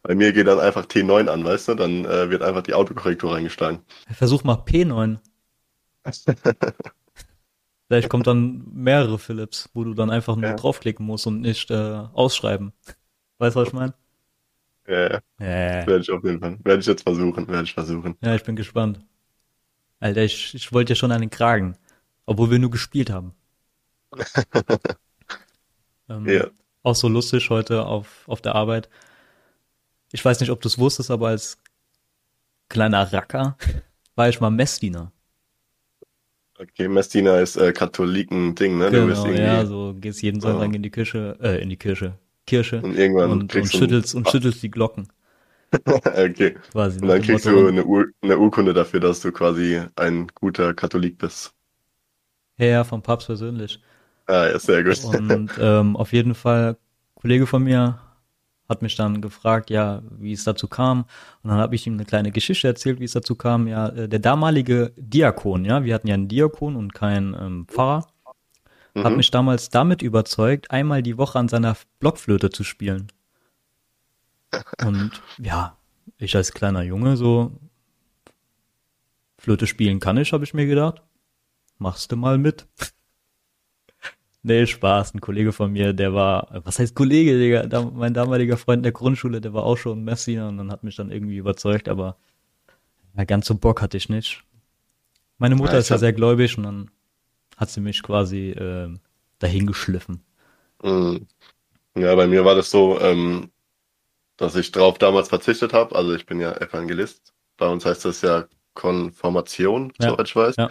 Bei 0.07 0.15
mir 0.15 0.33
geht 0.33 0.47
dann 0.47 0.61
einfach 0.61 0.87
T9 0.87 1.27
an, 1.27 1.45
weißt 1.45 1.67
du? 1.69 1.75
Dann 1.75 2.05
äh, 2.05 2.31
wird 2.31 2.43
einfach 2.43 2.63
die 2.63 2.75
Autokorrektur 2.75 3.35
reingeschlagen. 3.35 3.81
Versuch 4.09 4.45
mal 4.45 4.55
P9. 4.55 5.19
Vielleicht 7.89 8.09
kommt 8.09 8.29
dann 8.29 8.65
mehrere 8.73 9.19
Philips, 9.19 9.69
wo 9.75 9.83
du 9.83 9.95
dann 9.95 10.11
einfach 10.11 10.37
nur 10.37 10.51
Ja. 10.51 10.55
draufklicken 10.55 11.05
musst 11.05 11.27
und 11.27 11.41
nicht 11.41 11.73
äh, 11.73 11.75
ausschreiben. 12.13 12.73
Weißt 13.39 13.57
du, 13.57 13.61
was 13.61 13.69
ich 13.69 13.75
meine? 13.75 13.95
Ja, 14.87 15.11
ja, 15.11 15.21
Äh. 15.45 15.87
werde 15.89 16.01
ich 16.03 16.11
auf 16.13 16.23
jeden 16.23 16.39
Fall. 16.39 16.57
Werde 16.63 16.81
ich 16.81 16.87
jetzt 16.87 17.03
versuchen, 17.03 17.49
werde 17.49 17.65
ich 17.65 17.75
versuchen. 17.75 18.17
Ja, 18.23 18.37
ich 18.37 18.45
bin 18.45 18.55
gespannt. 18.55 19.01
Alter, 19.99 20.23
ich, 20.23 20.55
ich 20.55 20.73
wollte 20.73 20.93
ja 20.93 20.97
schon 20.97 21.11
an 21.11 21.21
den 21.21 21.31
Kragen. 21.31 21.77
Obwohl 22.27 22.51
wir 22.53 22.61
nur 22.61 22.71
gespielt 22.71 23.11
haben. 23.11 23.35
ähm, 26.09 26.29
Ja. 26.29 26.47
Auch 26.85 26.95
so 26.95 27.09
lustig 27.09 27.51
heute 27.51 27.85
auf, 27.87 28.23
auf 28.29 28.41
der 28.41 28.55
Arbeit. 28.55 28.89
Ich 30.17 30.25
weiß 30.25 30.41
nicht, 30.41 30.49
ob 30.51 30.63
du 30.63 30.69
es 30.69 30.79
wusstest, 30.79 31.11
aber 31.11 31.29
als 31.29 31.59
kleiner 32.69 33.13
Racker 33.13 33.57
war 34.15 34.29
ich 34.29 34.41
mal 34.41 34.51
Messdiener. 34.51 35.13
Okay, 36.59 36.89
Messdiener 36.89 37.41
ist 37.41 37.57
äh, 37.57 37.73
Katholiken-Ding, 37.73 38.79
ne? 38.79 38.91
Genau, 38.91 39.27
irgendwie 39.27 39.43
ja, 39.43 39.67
so 39.67 39.95
gehst 39.95 40.23
jeden 40.23 40.41
Sonntag 40.41 40.69
Ja. 40.69 40.75
in 40.75 40.83
die 40.83 40.91
Kirche, 40.91 41.37
äh, 41.43 41.61
in 41.63 41.69
die 41.69 41.77
Kirche, 41.77 42.19
Kirche 42.47 42.79
und 42.83 42.97
irgendwann 42.97 43.31
und, 43.31 43.43
und 43.43 43.49
kriegst 43.49 43.75
du 43.75 43.79
schüttelst 43.79 44.15
und 44.15 44.29
schüttelst 44.29 44.63
die 44.63 44.71
Glocken 44.71 45.09
okay. 45.75 46.57
quasi. 46.73 47.01
Und 47.01 47.09
dann 47.09 47.23
kriegst 47.23 47.45
Motto, 47.45 47.51
du 47.51 47.67
eine, 47.69 47.85
Ur 47.85 48.07
eine 48.23 48.39
Urkunde 48.39 48.73
dafür, 48.75 49.01
dass 49.01 49.21
du 49.21 49.33
quasi 49.33 49.83
ein 49.97 50.29
guter 50.35 50.75
Katholik 50.75 51.19
bist. 51.19 51.55
Herr 52.59 52.85
vom 52.85 53.03
Papst 53.03 53.27
persönlich. 53.29 53.81
Ah, 54.29 54.49
ja, 54.49 54.59
sehr 54.59 54.83
gut. 54.85 55.05
Und 55.05 55.51
ähm, 55.61 55.97
auf 55.97 56.13
jeden 56.13 56.35
Fall, 56.35 56.77
Kollege 57.15 57.47
von 57.47 57.63
mir 57.65 57.99
hat 58.69 58.83
mich 58.83 58.97
dann 58.97 59.21
gefragt, 59.21 59.71
ja, 59.71 60.03
wie 60.11 60.33
es 60.33 60.45
dazu 60.45 60.69
kam. 60.69 61.05
Und 61.43 61.51
dann 61.51 61.59
habe 61.59 61.75
ich 61.75 61.87
ihm 61.87 61.95
eine 61.95 62.05
kleine 62.05 62.33
Geschichte 62.33 62.69
erzählt, 62.69 63.01
wie 63.01 63.05
es 63.05 63.13
dazu 63.13 63.35
kam. 63.37 63.69
Ja, 63.69 63.89
äh, 63.89 64.09
der 64.09 64.19
damalige 64.19 64.93
Diakon, 64.97 65.65
ja, 65.65 65.85
wir 65.85 65.95
hatten 65.95 66.09
ja 66.09 66.15
einen 66.15 66.29
Diakon 66.29 66.77
und 66.77 66.95
keinen 66.95 67.35
ähm, 67.35 67.67
Pfarrer, 67.69 68.07
hat 69.03 69.13
Mhm. 69.13 69.17
mich 69.17 69.31
damals 69.31 69.69
damit 69.69 70.03
überzeugt, 70.03 70.71
einmal 70.71 71.03
die 71.03 71.19
Woche 71.19 71.39
an 71.39 71.49
seiner 71.49 71.77
Blockflöte 72.01 72.51
zu 72.51 72.65
spielen. 72.65 73.09
Und 74.81 75.23
ja, 75.39 75.77
ich 76.19 76.35
als 76.37 76.53
kleiner 76.53 76.83
Junge 76.83 77.17
so 77.17 77.53
Flöte 79.39 79.67
spielen 79.67 80.01
kann 80.01 80.17
ich, 80.17 80.33
habe 80.33 80.45
ich 80.45 80.55
mir 80.55 80.67
gedacht. 80.67 81.03
Machst 81.79 82.11
du 82.13 82.17
mal 82.17 82.39
mit. 82.39 82.67
Nee, 84.47 84.65
Spaß. 84.67 85.13
Ein 85.15 85.21
Kollege 85.21 85.53
von 85.53 85.73
mir, 85.73 85.93
der 85.93 86.15
war, 86.15 86.47
was 86.65 86.79
heißt 86.79 86.95
Kollege, 86.95 87.37
Digga? 87.37 87.83
Mein 87.93 88.15
damaliger 88.15 88.57
Freund 88.57 88.79
in 88.79 88.83
der 88.85 88.93
Grundschule, 88.93 89.41
der 89.41 89.53
war 89.55 89.65
auch 89.65 89.77
schon 89.77 90.05
Messi 90.05 90.39
und 90.39 90.57
dann 90.59 90.71
hat 90.71 90.85
mich 90.85 90.95
dann 90.95 91.11
irgendwie 91.11 91.37
überzeugt, 91.39 91.89
aber 91.89 92.17
ja, 93.17 93.25
ganz 93.25 93.47
so 93.47 93.57
Bock 93.57 93.83
hatte 93.83 93.97
ich 93.97 94.09
nicht. 94.09 94.45
Meine 95.39 95.57
Mutter 95.57 95.75
Ja, 95.75 95.79
ist 95.79 95.91
ja 95.91 95.99
sehr 95.99 96.13
gläubig 96.13 96.59
und 96.59 96.65
dann 96.65 96.91
hat 97.57 97.71
sie 97.71 97.81
mich 97.81 98.03
quasi 98.03 98.51
äh, 98.51 98.95
dahin 99.41 99.67
geschliffen. 99.67 100.23
Mhm. 100.83 101.27
Ja, 101.97 102.15
bei 102.15 102.27
mir 102.27 102.45
war 102.45 102.55
das 102.55 102.71
so, 102.71 103.01
ähm, 103.01 103.51
dass 104.39 104.57
ich 104.57 104.73
drauf 104.73 104.99
damals 104.99 105.29
verzichtet 105.31 105.73
habe. 105.73 105.97
Also 105.97 106.15
ich 106.15 106.27
bin 106.27 106.41
ja 106.41 106.53
Evangelist. 106.55 107.35
Bei 107.57 107.69
uns 107.69 107.87
heißt 107.87 108.05
das 108.05 108.23
ja 108.23 108.47
Konformation, 108.75 109.93
Ja, 110.01 110.11
soweit 110.11 110.29
ich 110.29 110.37
weiß. 110.37 110.57
ja. 110.59 110.71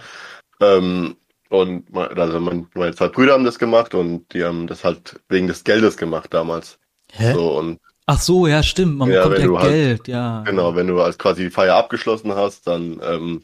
Ähm, 0.62 1.18
und 1.50 1.92
mein, 1.94 2.18
also 2.18 2.40
mein, 2.40 2.68
meine 2.74 2.96
zwei 2.96 3.08
Brüder 3.10 3.34
haben 3.34 3.44
das 3.46 3.60
gemacht 3.60 3.94
und 3.94 4.34
die 4.34 4.44
haben 4.44 4.68
das 4.68 4.84
halt 4.84 5.20
wegen 5.30 5.48
des 5.48 5.64
Geldes 5.64 5.98
gemacht 5.98 6.34
damals. 6.34 6.80
Hä? 7.12 7.34
So 7.34 7.58
und 7.58 7.80
Ach 8.08 8.20
so, 8.22 8.46
ja, 8.46 8.62
stimmt. 8.62 8.98
Man 8.98 9.10
Ja, 9.12 9.28
bekommt 9.28 9.40
ja 9.40 9.60
halt- 9.60 9.72
Geld, 9.72 10.08
ja. 10.08 10.44
Genau, 10.46 10.76
wenn 10.76 10.88
du 10.88 11.02
als 11.02 11.18
quasi 11.18 11.46
die 11.46 11.50
Feier 11.50 11.76
abgeschlossen 11.76 12.36
hast, 12.36 12.68
dann, 12.68 13.02
ähm, 13.04 13.44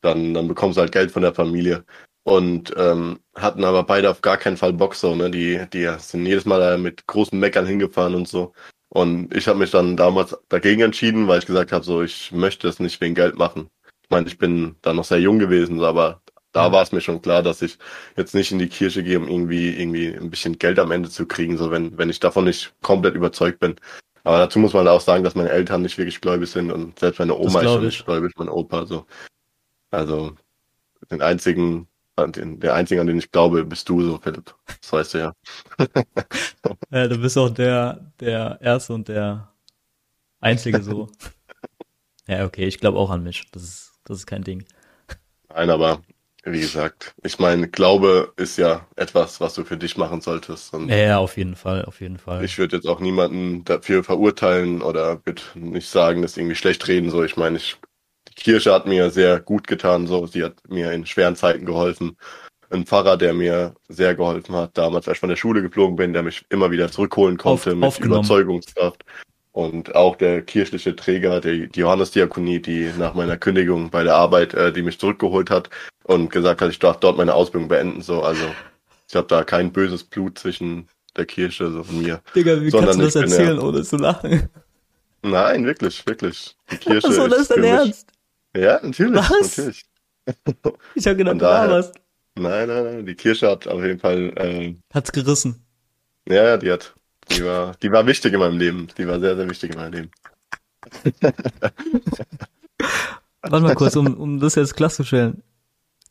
dann, 0.00 0.32
dann 0.32 0.48
bekommst 0.48 0.78
du 0.78 0.80
halt 0.80 0.92
Geld 0.92 1.10
von 1.10 1.20
der 1.22 1.34
Familie. 1.34 1.84
Und 2.24 2.72
ähm, 2.78 3.20
hatten 3.34 3.64
aber 3.64 3.82
beide 3.82 4.10
auf 4.10 4.22
gar 4.22 4.36
keinen 4.38 4.56
Fall 4.56 4.72
Bock 4.72 4.94
so, 4.94 5.14
ne? 5.14 5.30
Die, 5.30 5.60
die 5.72 5.90
sind 5.98 6.24
jedes 6.26 6.46
Mal 6.46 6.78
mit 6.78 7.06
großen 7.06 7.38
Meckern 7.38 7.66
hingefahren 7.66 8.14
und 8.14 8.28
so. 8.28 8.52
Und 8.90 9.34
ich 9.34 9.46
habe 9.46 9.58
mich 9.58 9.70
dann 9.70 9.96
damals 9.96 10.34
dagegen 10.48 10.80
entschieden, 10.80 11.28
weil 11.28 11.40
ich 11.40 11.46
gesagt 11.46 11.72
habe, 11.72 11.84
so, 11.84 12.02
ich 12.02 12.32
möchte 12.32 12.66
es 12.68 12.80
nicht 12.80 13.00
wegen 13.02 13.14
Geld 13.14 13.36
machen. 13.36 13.68
Ich 14.02 14.10
meine, 14.10 14.26
ich 14.26 14.38
bin 14.38 14.76
da 14.80 14.94
noch 14.94 15.04
sehr 15.04 15.20
jung 15.20 15.38
gewesen, 15.38 15.82
aber 15.82 16.22
da 16.58 16.72
war 16.72 16.82
es 16.82 16.92
mir 16.92 17.00
schon 17.00 17.22
klar, 17.22 17.42
dass 17.42 17.62
ich 17.62 17.78
jetzt 18.16 18.34
nicht 18.34 18.52
in 18.52 18.58
die 18.58 18.68
Kirche 18.68 19.02
gehe, 19.02 19.18
um 19.18 19.28
irgendwie, 19.28 19.70
irgendwie 19.78 20.08
ein 20.08 20.30
bisschen 20.30 20.58
Geld 20.58 20.78
am 20.78 20.90
Ende 20.90 21.08
zu 21.08 21.26
kriegen, 21.26 21.56
so 21.56 21.70
wenn, 21.70 21.96
wenn 21.98 22.10
ich 22.10 22.20
davon 22.20 22.44
nicht 22.44 22.74
komplett 22.82 23.14
überzeugt 23.14 23.60
bin. 23.60 23.76
Aber 24.24 24.38
dazu 24.38 24.58
muss 24.58 24.74
man 24.74 24.88
auch 24.88 25.00
sagen, 25.00 25.24
dass 25.24 25.34
meine 25.34 25.50
Eltern 25.50 25.82
nicht 25.82 25.96
wirklich 25.96 26.20
gläubig 26.20 26.50
sind 26.50 26.70
und 26.70 26.98
selbst 26.98 27.18
meine 27.18 27.36
Oma 27.36 27.62
ist 27.62 27.80
nicht 27.80 28.04
gläubig, 28.04 28.32
mein 28.36 28.48
Opa, 28.48 28.84
so. 28.86 29.06
Also, 29.90 30.36
den 31.10 31.22
einzigen, 31.22 31.88
den, 32.18 32.60
der 32.60 32.74
einzige, 32.74 33.00
an 33.00 33.06
den 33.06 33.18
ich 33.18 33.30
glaube, 33.30 33.64
bist 33.64 33.88
du 33.88 34.02
so, 34.02 34.18
Philipp. 34.18 34.54
Das 34.80 34.92
weißt 34.92 35.14
du 35.14 35.18
ja. 35.18 35.32
Ja, 36.90 37.06
du 37.06 37.18
bist 37.18 37.38
auch 37.38 37.50
der, 37.50 38.12
der 38.20 38.58
Erste 38.60 38.92
und 38.94 39.08
der 39.08 39.52
Einzige 40.40 40.82
so. 40.82 41.08
ja, 42.26 42.44
okay, 42.44 42.66
ich 42.66 42.80
glaube 42.80 42.98
auch 42.98 43.10
an 43.10 43.22
mich. 43.22 43.50
Das 43.52 43.62
ist, 43.62 43.92
das 44.04 44.18
ist 44.18 44.26
kein 44.26 44.42
Ding. 44.42 44.64
Nein, 45.48 45.70
aber 45.70 46.02
wie 46.44 46.60
gesagt, 46.60 47.14
ich 47.22 47.38
meine, 47.38 47.68
Glaube 47.68 48.32
ist 48.36 48.58
ja 48.58 48.86
etwas, 48.96 49.40
was 49.40 49.54
du 49.54 49.64
für 49.64 49.76
dich 49.76 49.96
machen 49.96 50.20
solltest. 50.20 50.72
Und 50.72 50.88
Ja, 50.88 51.18
auf 51.18 51.36
jeden 51.36 51.56
Fall, 51.56 51.84
auf 51.84 52.00
jeden 52.00 52.18
Fall. 52.18 52.44
ich 52.44 52.58
würde 52.58 52.76
jetzt 52.76 52.86
auch 52.86 53.00
niemanden 53.00 53.64
dafür 53.64 54.04
verurteilen 54.04 54.82
oder 54.82 55.20
würde 55.24 55.42
nicht 55.54 55.88
sagen, 55.88 56.22
dass 56.22 56.36
irgendwie 56.36 56.54
schlecht 56.54 56.86
reden. 56.88 57.10
So, 57.10 57.22
ich 57.24 57.36
meine, 57.36 57.56
ich, 57.58 57.76
die 58.28 58.34
Kirche 58.42 58.72
hat 58.72 58.86
mir 58.86 59.10
sehr 59.10 59.40
gut 59.40 59.66
getan. 59.66 60.06
So, 60.06 60.26
sie 60.26 60.44
hat 60.44 60.54
mir 60.68 60.92
in 60.92 61.06
schweren 61.06 61.36
Zeiten 61.36 61.66
geholfen. 61.66 62.16
Ein 62.70 62.84
Pfarrer, 62.86 63.16
der 63.16 63.32
mir 63.32 63.74
sehr 63.88 64.14
geholfen 64.14 64.54
hat, 64.54 64.76
damals, 64.76 65.08
als 65.08 65.16
ich 65.16 65.20
von 65.20 65.30
der 65.30 65.36
Schule 65.36 65.62
geflogen 65.62 65.96
bin, 65.96 66.12
der 66.12 66.22
mich 66.22 66.44
immer 66.50 66.70
wieder 66.70 66.90
zurückholen 66.90 67.36
konnte 67.38 67.74
Auf- 67.80 67.98
mit. 67.98 68.06
Überzeugungskraft. 68.06 69.04
Und 69.52 69.96
auch 69.96 70.14
der 70.14 70.42
kirchliche 70.42 70.94
Träger, 70.94 71.40
der, 71.40 71.66
die 71.66 71.80
Johannesdiakonie, 71.80 72.60
die 72.60 72.90
nach 72.96 73.14
meiner 73.14 73.36
Kündigung 73.36 73.90
bei 73.90 74.04
der 74.04 74.14
Arbeit, 74.14 74.54
äh, 74.54 74.72
die 74.72 74.82
mich 74.82 75.00
zurückgeholt 75.00 75.50
hat 75.50 75.68
und 76.08 76.30
gesagt 76.30 76.60
hat, 76.62 76.70
ich 76.70 76.78
darf 76.78 76.98
dort 76.98 77.16
meine 77.16 77.34
Ausbildung 77.34 77.68
beenden. 77.68 78.02
So, 78.02 78.22
also 78.22 78.44
ich 79.08 79.14
habe 79.14 79.26
da 79.28 79.44
kein 79.44 79.70
böses 79.72 80.02
Blut 80.04 80.38
zwischen 80.38 80.88
der 81.16 81.26
Kirche 81.26 81.70
so 81.70 81.80
und 81.80 82.02
mir. 82.02 82.20
Digga, 82.34 82.60
wie 82.60 82.70
Sondern 82.70 82.98
kannst 82.98 83.14
du 83.14 83.20
das 83.20 83.30
erzählen, 83.32 83.58
ohne 83.58 83.82
zu 83.82 83.96
lachen? 83.96 84.48
Nein, 85.22 85.64
wirklich, 85.66 86.04
wirklich. 86.06 86.56
Die 86.72 86.76
Kirche 86.78 87.06
Achso, 87.08 87.28
das 87.28 87.40
ist 87.42 87.50
dein 87.50 87.64
Ernst? 87.64 88.08
Ja, 88.56 88.80
natürlich, 88.82 89.14
Was? 89.16 89.56
natürlich. 89.58 89.84
Ich 90.94 91.06
hab 91.06 91.16
gedacht, 91.16 91.32
Von 91.32 91.38
du 91.38 91.44
daher- 91.44 91.68
laberst. 91.68 91.94
Nein, 92.34 92.68
nein, 92.68 92.84
nein. 92.84 93.06
Die 93.06 93.14
Kirche 93.14 93.48
hat 93.50 93.66
auf 93.66 93.82
jeden 93.82 93.98
Fall, 93.98 94.32
äh, 94.36 94.74
Hat's 94.94 95.10
gerissen. 95.12 95.64
ja, 96.28 96.44
ja, 96.44 96.56
die 96.56 96.70
hat, 96.70 96.94
die 97.30 97.44
war, 97.44 97.74
die 97.82 97.90
war 97.90 98.06
wichtig 98.06 98.32
in 98.32 98.38
meinem 98.40 98.58
Leben. 98.58 98.88
Die 98.96 99.06
war 99.08 99.18
sehr, 99.20 99.34
sehr 99.36 99.48
wichtig 99.50 99.70
in 99.72 99.76
meinem 99.78 99.92
Leben. 99.92 100.10
Warte 103.42 103.60
mal 103.60 103.74
kurz, 103.74 103.96
um, 103.96 104.14
um 104.14 104.38
das 104.40 104.54
jetzt 104.54 104.76
klarzustellen. 104.76 105.42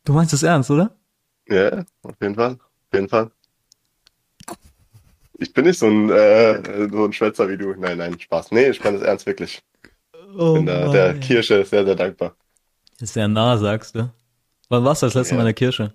Du 0.08 0.14
meinst 0.14 0.32
es 0.32 0.42
ernst, 0.42 0.70
oder? 0.70 0.90
Ja, 1.50 1.84
auf 2.02 2.14
jeden 2.22 2.34
Fall, 2.34 2.52
auf 2.52 2.94
jeden 2.94 3.10
Fall. 3.10 3.30
Ich 5.34 5.52
bin 5.52 5.66
nicht 5.66 5.78
so 5.78 5.86
ein, 5.86 6.08
äh, 6.08 6.88
so 6.90 7.04
ein 7.04 7.12
Schwätzer 7.12 7.46
wie 7.50 7.58
du. 7.58 7.74
Nein, 7.74 7.98
nein, 7.98 8.18
Spaß. 8.18 8.50
Nee, 8.52 8.70
ich 8.70 8.82
meine 8.82 9.00
das 9.00 9.06
ernst 9.06 9.26
wirklich. 9.26 9.62
Oh 10.34 10.54
Bin 10.54 10.64
da 10.64 10.88
der 10.88 11.12
Mann. 11.12 11.20
Kirche 11.20 11.62
sehr, 11.62 11.84
sehr 11.84 11.94
dankbar. 11.94 12.34
Ist 12.98 13.12
sehr 13.12 13.28
nah, 13.28 13.58
sagst 13.58 13.96
du. 13.96 14.10
Wann 14.70 14.82
warst 14.82 15.02
du 15.02 15.06
das 15.06 15.14
letzte 15.14 15.34
Ja. 15.34 15.36
Mal 15.36 15.42
in 15.42 15.48
der 15.48 15.54
Kirche? 15.54 15.92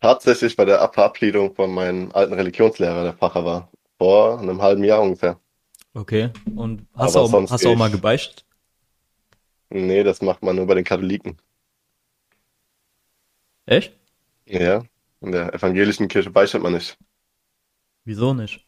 Tatsächlich 0.00 0.56
bei 0.56 0.64
der 0.64 0.78
Verabschiedung 0.92 1.54
von 1.54 1.72
meinem 1.72 2.10
alten 2.10 2.32
Religionslehrer, 2.32 3.04
der 3.04 3.12
Pfarrer 3.12 3.44
war. 3.44 3.70
Vor 3.96 4.40
einem 4.40 4.60
halben 4.60 4.82
Jahr 4.82 5.02
ungefähr. 5.02 5.38
Okay. 5.94 6.30
Und 6.56 6.84
hast, 6.96 7.14
du 7.14 7.20
auch, 7.20 7.32
hast 7.48 7.64
du 7.64 7.68
auch 7.68 7.76
mal 7.76 7.92
gebeichtet? 7.92 8.44
Nee, 9.68 10.02
das 10.02 10.20
macht 10.20 10.42
man 10.42 10.56
nur 10.56 10.66
bei 10.66 10.74
den 10.74 10.82
Katholiken. 10.82 11.38
Echt? 13.70 13.96
Ja, 14.46 14.82
in 15.20 15.30
der 15.30 15.54
evangelischen 15.54 16.08
Kirche 16.08 16.30
beichtet 16.30 16.60
man 16.60 16.72
nicht. 16.72 16.98
Wieso 18.04 18.34
nicht? 18.34 18.66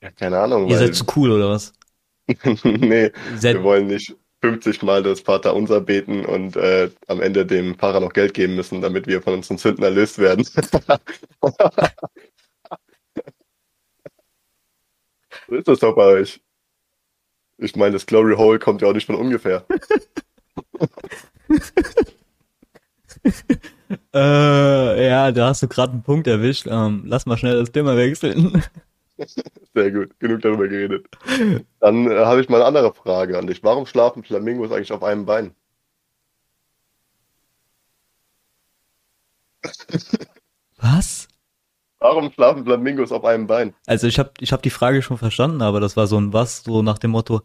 Ja, 0.00 0.10
keine 0.10 0.38
Ahnung, 0.38 0.68
Ihr 0.68 0.78
weil, 0.78 0.86
seid 0.86 0.94
zu 0.94 1.04
cool, 1.14 1.32
oder 1.32 1.50
was? 1.50 1.74
nee, 2.64 3.12
seid, 3.36 3.56
wir 3.56 3.62
wollen 3.62 3.88
nicht 3.88 4.16
50 4.40 4.82
Mal 4.82 5.02
das 5.02 5.20
Vaterunser 5.20 5.82
beten 5.82 6.24
und 6.24 6.56
äh, 6.56 6.90
am 7.08 7.20
Ende 7.20 7.44
dem 7.44 7.74
Pfarrer 7.74 8.00
noch 8.00 8.14
Geld 8.14 8.32
geben 8.32 8.56
müssen, 8.56 8.80
damit 8.80 9.06
wir 9.06 9.20
von 9.20 9.34
unseren 9.34 9.58
Sünden 9.58 9.84
erlöst 9.84 10.18
werden. 10.18 10.44
so 10.46 10.60
ist 15.50 15.68
das 15.68 15.80
doch 15.80 15.94
bei 15.94 16.06
euch. 16.06 16.40
Ich 17.58 17.76
meine, 17.76 17.92
das 17.92 18.06
Glory 18.06 18.34
Hole 18.36 18.58
kommt 18.58 18.80
ja 18.80 18.88
auch 18.88 18.94
nicht 18.94 19.04
von 19.04 19.16
ungefähr. 19.16 19.66
Äh, 24.12 25.08
ja, 25.08 25.32
da 25.32 25.48
hast 25.48 25.62
du 25.62 25.68
gerade 25.68 25.92
einen 25.92 26.02
Punkt 26.02 26.26
erwischt. 26.26 26.66
Ähm, 26.68 27.02
lass 27.06 27.26
mal 27.26 27.36
schnell 27.36 27.58
das 27.58 27.72
Thema 27.72 27.96
wechseln. 27.96 28.62
Sehr 29.74 29.90
gut, 29.90 30.18
genug 30.18 30.42
darüber 30.42 30.68
geredet. 30.68 31.06
Dann 31.80 32.10
äh, 32.10 32.24
habe 32.24 32.40
ich 32.40 32.48
mal 32.48 32.56
eine 32.56 32.66
andere 32.66 32.94
Frage 32.94 33.38
an 33.38 33.46
dich. 33.46 33.62
Warum 33.62 33.86
schlafen 33.86 34.24
Flamingos 34.24 34.72
eigentlich 34.72 34.92
auf 34.92 35.02
einem 35.02 35.26
Bein? 35.26 35.54
Was? 40.78 41.28
Warum 41.98 42.30
schlafen 42.32 42.64
Flamingos 42.64 43.12
auf 43.12 43.24
einem 43.24 43.46
Bein? 43.46 43.74
Also 43.86 44.06
ich 44.06 44.18
habe 44.18 44.32
ich 44.40 44.52
hab 44.52 44.62
die 44.62 44.70
Frage 44.70 45.00
schon 45.02 45.16
verstanden, 45.18 45.62
aber 45.62 45.80
das 45.80 45.96
war 45.96 46.06
so 46.06 46.18
ein 46.18 46.32
was, 46.32 46.62
so 46.62 46.82
nach 46.82 46.98
dem 46.98 47.12
Motto, 47.12 47.42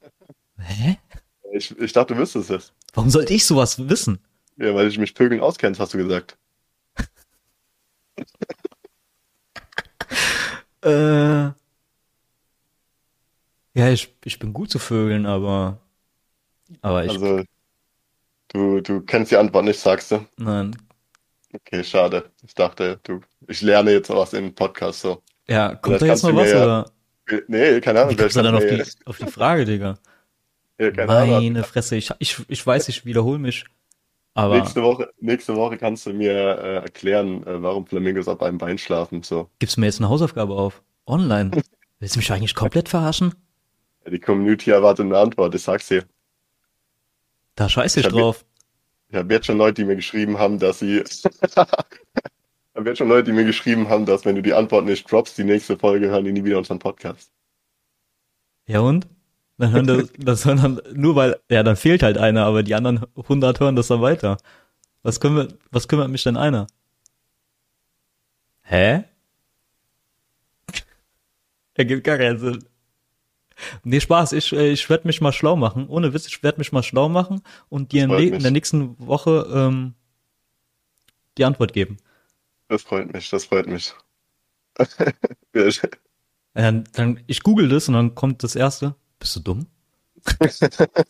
hä? 0.58 0.98
Ich, 1.52 1.76
ich 1.78 1.92
dachte, 1.92 2.14
du 2.14 2.20
wüsstest 2.20 2.50
es. 2.50 2.72
Warum 2.94 3.10
sollte 3.10 3.32
ich 3.32 3.46
sowas 3.46 3.88
wissen? 3.88 4.18
Ja, 4.58 4.74
weil 4.74 4.88
ich 4.88 4.98
mich 4.98 5.12
Vögeln 5.14 5.40
auskennst, 5.40 5.80
hast 5.80 5.94
du 5.94 5.98
gesagt. 5.98 6.36
Äh, 10.80 11.50
ja, 13.74 13.88
ich, 13.90 14.14
ich 14.24 14.38
bin 14.38 14.52
gut 14.52 14.70
zu 14.70 14.78
Vögeln, 14.78 15.26
aber, 15.26 15.80
aber 16.82 17.04
ich, 17.04 17.10
Also, 17.10 17.42
du, 18.48 18.80
du 18.80 19.00
kennst 19.00 19.32
die 19.32 19.36
Antwort 19.36 19.64
nicht, 19.64 19.78
sagst 19.80 20.12
du? 20.12 20.24
nein. 20.36 20.76
Okay, 21.52 21.82
schade. 21.82 22.30
Ich 22.46 22.54
dachte, 22.54 23.00
du, 23.04 23.22
ich 23.46 23.62
lerne 23.62 23.90
jetzt 23.92 24.10
was 24.10 24.34
im 24.34 24.54
Podcast 24.54 25.00
so. 25.00 25.22
Ja, 25.48 25.74
kommt 25.74 26.02
da 26.02 26.06
jetzt 26.06 26.22
du 26.22 26.36
was 26.36 26.50
ja- 26.50 26.62
oder? 26.62 26.92
Nee, 27.46 27.80
keine 27.80 28.00
Ahnung. 28.00 28.12
Wie 28.12 28.16
kommst 28.16 28.36
du 28.36 28.42
dann 28.42 28.54
auf 28.54 28.66
die, 28.66 28.84
auf 29.06 29.16
die 29.18 29.26
Frage, 29.26 29.64
Digga? 29.64 29.98
Ja, 30.78 30.90
keine 30.90 31.10
Ahnung. 31.12 31.30
Meine 31.30 31.64
Fresse, 31.64 31.96
ich, 31.96 32.10
ich, 32.18 32.38
ich 32.48 32.66
weiß, 32.66 32.88
ich 32.88 33.04
wiederhole 33.06 33.38
mich, 33.38 33.64
aber 34.38 34.60
Nächste 34.60 34.84
Woche, 34.84 35.10
nächste 35.18 35.56
Woche 35.56 35.76
kannst 35.78 36.06
du 36.06 36.12
mir 36.12 36.30
äh, 36.30 36.74
erklären, 36.76 37.44
äh, 37.44 37.60
warum 37.60 37.88
Flamingos 37.88 38.28
auf 38.28 38.40
einem 38.40 38.56
Bein 38.56 38.78
schlafen. 38.78 39.24
So. 39.24 39.50
gibst 39.58 39.76
du 39.76 39.80
mir 39.80 39.86
jetzt 39.86 39.98
eine 39.98 40.08
Hausaufgabe 40.08 40.54
auf? 40.54 40.80
Online? 41.08 41.50
Willst 41.98 42.14
du 42.14 42.20
mich 42.20 42.30
eigentlich 42.30 42.54
komplett 42.54 42.88
verarschen? 42.88 43.34
Die 44.06 44.20
Community 44.20 44.70
erwartet 44.70 45.06
eine 45.06 45.18
Antwort, 45.18 45.56
ich 45.56 45.62
sag's 45.62 45.88
dir. 45.88 46.04
Da 47.56 47.68
scheiße 47.68 47.98
ich 47.98 48.06
Ich 48.06 48.12
drauf. 48.12 48.44
Ich 49.08 49.16
habe 49.16 49.34
jetzt 49.34 49.46
schon 49.46 49.58
Leute, 49.58 49.82
die 49.82 49.84
mir 49.86 49.96
geschrieben 49.96 50.38
haben, 50.38 50.60
dass 50.60 50.78
sie. 50.78 50.98
ich 51.00 51.24
habe 51.56 52.88
jetzt 52.88 52.98
schon 52.98 53.08
Leute, 53.08 53.24
die 53.24 53.32
mir 53.32 53.44
geschrieben 53.44 53.88
haben, 53.88 54.06
dass 54.06 54.24
wenn 54.24 54.36
du 54.36 54.42
die 54.42 54.54
Antwort 54.54 54.84
nicht 54.84 55.10
droppst, 55.10 55.36
die 55.36 55.42
nächste 55.42 55.76
Folge 55.76 56.10
hören 56.10 56.24
die 56.24 56.32
nie 56.32 56.44
wieder 56.44 56.58
unseren 56.58 56.78
Podcast. 56.78 57.32
Ja 58.66 58.78
und? 58.78 59.08
Dann 59.58 59.72
hören 59.72 59.86
das, 59.86 60.08
das 60.16 60.44
hören 60.44 60.56
dann, 60.62 60.80
nur 60.94 61.16
weil, 61.16 61.36
ja, 61.50 61.62
dann 61.62 61.76
fehlt 61.76 62.02
halt 62.02 62.16
einer, 62.16 62.44
aber 62.46 62.62
die 62.62 62.74
anderen 62.74 63.04
100 63.16 63.58
hören 63.60 63.76
das 63.76 63.88
dann 63.88 64.00
weiter. 64.00 64.38
Was 65.02 65.20
kümmert, 65.20 65.58
was 65.70 65.88
kümmert 65.88 66.10
mich 66.10 66.22
denn 66.22 66.36
einer? 66.36 66.68
Hä? 68.62 69.04
Ergibt 71.74 72.04
gar 72.04 72.18
keinen 72.18 72.38
Sinn. 72.38 72.64
Nee, 73.82 74.00
Spaß, 74.00 74.32
ich, 74.32 74.52
äh, 74.52 74.70
ich 74.70 74.88
werde 74.88 75.06
mich 75.08 75.20
mal 75.20 75.32
schlau 75.32 75.56
machen. 75.56 75.88
Ohne 75.88 76.14
Witz, 76.14 76.26
ich 76.26 76.42
werde 76.44 76.58
mich 76.58 76.70
mal 76.70 76.84
schlau 76.84 77.08
machen 77.08 77.42
und 77.68 77.90
dir 77.90 78.04
in, 78.04 78.10
in 78.10 78.42
der 78.42 78.52
nächsten 78.52 78.98
Woche 79.04 79.48
ähm, 79.52 79.94
die 81.36 81.44
Antwort 81.44 81.72
geben. 81.72 81.96
Das 82.68 82.82
freut 82.82 83.12
mich, 83.12 83.28
das 83.30 83.46
freut 83.46 83.66
mich. 83.66 83.94
Ja, 85.54 85.68
Ja, 86.56 86.70
dann, 86.70 87.20
ich 87.26 87.42
google 87.42 87.68
das 87.68 87.88
und 87.88 87.94
dann 87.94 88.14
kommt 88.14 88.44
das 88.44 88.54
erste. 88.54 88.94
Bist 89.18 89.36
du 89.36 89.40
dumm? 89.40 89.66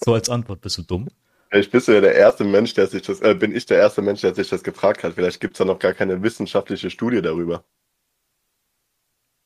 so 0.05 0.15
als 0.15 0.29
Antwort, 0.29 0.61
bist 0.61 0.79
du 0.79 0.83
dumm? 0.83 1.09
Vielleicht 1.51 1.71
bist 1.73 1.89
du 1.89 1.93
ja 1.93 2.01
der 2.01 2.15
erste 2.15 2.45
Mensch, 2.45 2.75
der 2.75 2.87
sich 2.87 3.03
das, 3.03 3.21
äh, 3.21 3.35
bin 3.35 3.55
ich 3.57 3.65
der 3.67 3.79
erste 3.79 4.03
Mensch, 4.03 4.21
der 4.21 4.35
sich 4.35 4.49
das 4.49 4.63
gefragt 4.63 5.03
hat. 5.03 5.15
Vielleicht 5.15 5.41
gibt's 5.41 5.59
da 5.59 5.65
noch 5.65 5.79
gar 5.79 5.95
keine 5.95 6.23
wissenschaftliche 6.23 6.91
Studie 6.91 7.23
darüber. 7.23 7.65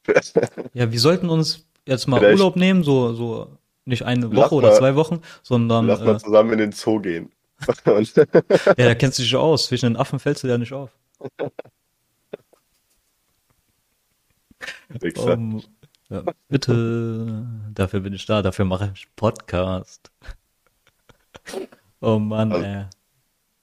Ja, 0.74 0.90
wir 0.90 0.98
sollten 0.98 1.28
uns 1.28 1.64
jetzt 1.86 2.08
mal 2.08 2.18
Vielleicht- 2.18 2.38
Urlaub 2.40 2.56
nehmen, 2.56 2.82
so, 2.82 3.14
so 3.14 3.56
nicht 3.84 4.02
eine 4.04 4.26
Lass 4.26 4.36
Woche 4.36 4.54
oder 4.56 4.68
mal- 4.70 4.76
zwei 4.78 4.96
Wochen, 4.96 5.22
sondern 5.42 5.86
Lass 5.86 6.00
äh, 6.00 6.04
mal 6.04 6.18
zusammen 6.20 6.52
in 6.54 6.58
den 6.58 6.72
Zoo 6.72 7.00
gehen. 7.00 7.30
Ja, 7.86 8.86
da 8.88 8.94
kennst 8.96 9.18
du 9.20 9.22
dich 9.22 9.36
aus. 9.36 9.66
Zwischen 9.66 9.86
den 9.86 9.96
Affen 9.96 10.18
fällst 10.18 10.42
du 10.42 10.48
ja 10.48 10.58
nicht 10.58 10.72
auf. 10.72 10.90
Um, 15.16 15.62
ja, 16.12 16.22
bitte, 16.48 17.46
dafür 17.74 18.00
bin 18.00 18.12
ich 18.12 18.26
da, 18.26 18.42
dafür 18.42 18.64
mache 18.64 18.92
ich 18.94 19.08
Podcast. 19.16 20.10
Oh 22.00 22.18
Mann, 22.18 22.52
Also- 22.52 22.64
ey. 22.66 22.84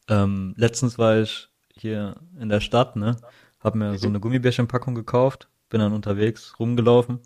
Ähm, 0.07 0.53
letztens 0.57 0.97
war 0.97 1.19
ich 1.19 1.49
hier 1.73 2.15
in 2.39 2.49
der 2.49 2.61
Stadt, 2.61 2.95
ne? 2.95 3.15
Hab 3.59 3.75
mir 3.75 3.97
so 3.99 4.07
eine 4.07 4.19
Gummibärchenpackung 4.19 4.95
gekauft, 4.95 5.47
bin 5.69 5.79
dann 5.81 5.93
unterwegs 5.93 6.55
rumgelaufen, 6.59 7.19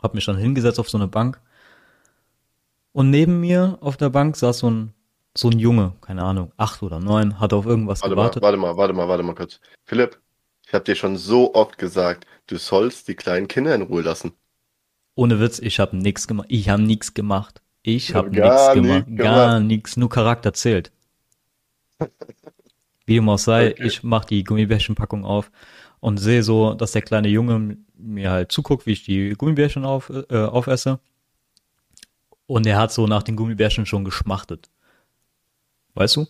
hab 0.00 0.14
mich 0.14 0.26
dann 0.26 0.36
hingesetzt 0.36 0.78
auf 0.78 0.88
so 0.88 0.96
eine 0.98 1.08
Bank 1.08 1.40
und 2.92 3.10
neben 3.10 3.40
mir 3.40 3.78
auf 3.80 3.96
der 3.96 4.10
Bank 4.10 4.36
saß 4.36 4.58
so 4.60 4.70
ein 4.70 4.94
so 5.36 5.48
ein 5.48 5.58
Junge, 5.60 5.94
keine 6.00 6.22
Ahnung, 6.24 6.52
acht 6.56 6.82
oder 6.82 6.98
neun, 6.98 7.38
hat 7.40 7.52
auf 7.52 7.64
irgendwas 7.64 8.02
Warte 8.02 8.14
mal, 8.16 8.22
gewartet. 8.22 8.42
warte 8.42 8.56
mal, 8.58 8.76
warte 8.76 8.92
mal, 8.92 9.08
warte 9.08 9.22
mal 9.22 9.34
kurz. 9.36 9.60
Philipp, 9.84 10.20
ich 10.66 10.74
habe 10.74 10.84
dir 10.84 10.96
schon 10.96 11.16
so 11.16 11.54
oft 11.54 11.78
gesagt, 11.78 12.26
du 12.50 12.58
sollst 12.58 13.08
die 13.08 13.14
kleinen 13.14 13.48
Kinder 13.48 13.74
in 13.74 13.82
Ruhe 13.82 14.02
lassen. 14.02 14.32
Ohne 15.14 15.40
Witz, 15.40 15.58
ich 15.58 15.78
habe 15.80 15.96
nichts 15.96 16.26
gemacht. 16.26 16.46
Ich 16.50 16.68
habe 16.68 16.82
nichts 16.82 17.14
gemacht. 17.14 17.62
Ich 17.82 18.14
habe 18.14 18.30
gar 18.30 18.74
nichts 18.74 18.86
gemacht. 18.88 19.08
nichts 19.08 19.22
Gar 19.22 19.60
nichts. 19.60 19.96
Nur 19.96 20.08
Charakter 20.08 20.52
zählt. 20.52 20.92
Wie 23.06 23.14
dem 23.14 23.28
auch 23.28 23.38
sei, 23.38 23.70
Okay. 23.72 23.86
ich 23.86 24.02
mach 24.02 24.24
die 24.24 24.44
Gummibärchenpackung 24.44 25.24
auf 25.24 25.50
und 26.00 26.18
sehe 26.18 26.42
so, 26.42 26.74
dass 26.74 26.92
der 26.92 27.02
kleine 27.02 27.28
Junge 27.28 27.76
mir 27.96 28.30
halt 28.30 28.52
zuguckt, 28.52 28.86
wie 28.86 28.92
ich 28.92 29.04
die 29.04 29.30
Gummibärchen 29.36 29.84
auf, 29.84 30.10
äh, 30.10 30.36
aufesse. 30.36 31.00
Und 32.46 32.66
er 32.66 32.78
hat 32.78 32.92
so 32.92 33.06
nach 33.06 33.22
den 33.22 33.36
Gummibärchen 33.36 33.84
schon 33.86 34.04
geschmachtet. 34.04 34.70
Weißt 35.94 36.16
du? 36.16 36.26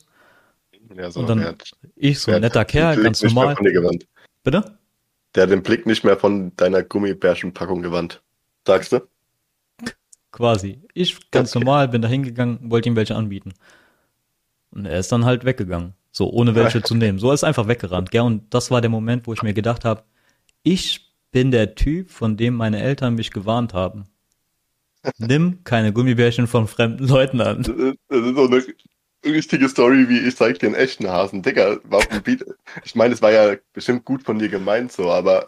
Ja, 0.94 1.10
so, 1.10 1.20
Und 1.20 1.28
dann 1.28 1.38
der 1.38 1.48
hat- 1.48 1.70
Ich, 1.94 2.18
so 2.20 2.32
ein 2.32 2.40
netter 2.40 2.64
Kerl, 2.64 3.00
ganz 3.02 3.22
normal. 3.22 3.56
Bitte? 4.42 4.78
Der 5.34 5.44
hat 5.44 5.50
den 5.50 5.62
Blick 5.62 5.86
nicht 5.86 6.04
mehr 6.04 6.16
von 6.18 6.54
deiner 6.56 6.82
Gummibärchenpackung 6.82 7.82
gewandt. 7.82 8.22
Sagst 8.66 8.92
du? 8.92 9.00
Quasi. 10.32 10.82
Ich, 10.94 11.30
ganz 11.30 11.50
Okay. 11.50 11.64
normal, 11.64 11.88
bin 11.88 12.02
da 12.02 12.08
hingegangen, 12.08 12.70
wollte 12.70 12.88
ihm 12.88 12.96
welche 12.96 13.16
anbieten. 13.16 13.52
Und 14.70 14.86
er 14.86 14.98
ist 14.98 15.12
dann 15.12 15.24
halt 15.24 15.44
weggegangen. 15.44 15.94
So, 16.12 16.30
ohne 16.30 16.54
welche 16.54 16.82
zu 16.82 16.94
nehmen. 16.94 17.18
So 17.18 17.28
er 17.28 17.34
ist 17.34 17.44
einfach 17.44 17.68
weggerannt, 17.68 18.10
gell? 18.10 18.22
Und 18.22 18.52
das 18.54 18.70
war 18.70 18.80
der 18.80 18.90
Moment, 18.90 19.26
wo 19.26 19.32
ich 19.32 19.42
mir 19.42 19.54
gedacht 19.54 19.84
habe, 19.84 20.04
ich 20.64 21.12
bin 21.32 21.50
der 21.52 21.74
Typ, 21.76 22.10
von 22.10 22.36
dem 22.36 22.54
meine 22.56 22.80
Eltern 22.82 23.14
mich 23.16 23.30
gewarnt 23.32 23.74
haben. 23.74 24.06
Nimm 25.18 25.64
keine 25.64 25.92
Gummibärchen 25.92 26.46
von 26.46 26.66
fremden 26.68 27.06
Leuten 27.08 27.40
an. 27.40 27.62
Das 27.62 27.76
ist, 27.76 27.96
das 28.08 28.20
ist 28.26 28.36
so 28.36 28.46
eine 28.46 28.62
richtige 29.24 29.68
Story, 29.68 30.08
wie 30.08 30.20
ich 30.20 30.36
zeig 30.36 30.58
dir 30.58 30.66
einen 30.66 30.74
echten 30.76 31.08
Hasen. 31.08 31.42
Digga, 31.42 31.78
warum 31.84 32.22
biet... 32.22 32.44
Ich 32.84 32.94
meine, 32.94 33.14
es 33.14 33.22
war 33.22 33.32
ja 33.32 33.56
bestimmt 33.72 34.04
gut 34.04 34.22
von 34.22 34.38
dir 34.38 34.48
gemeint 34.48 34.92
so, 34.92 35.10
aber 35.10 35.46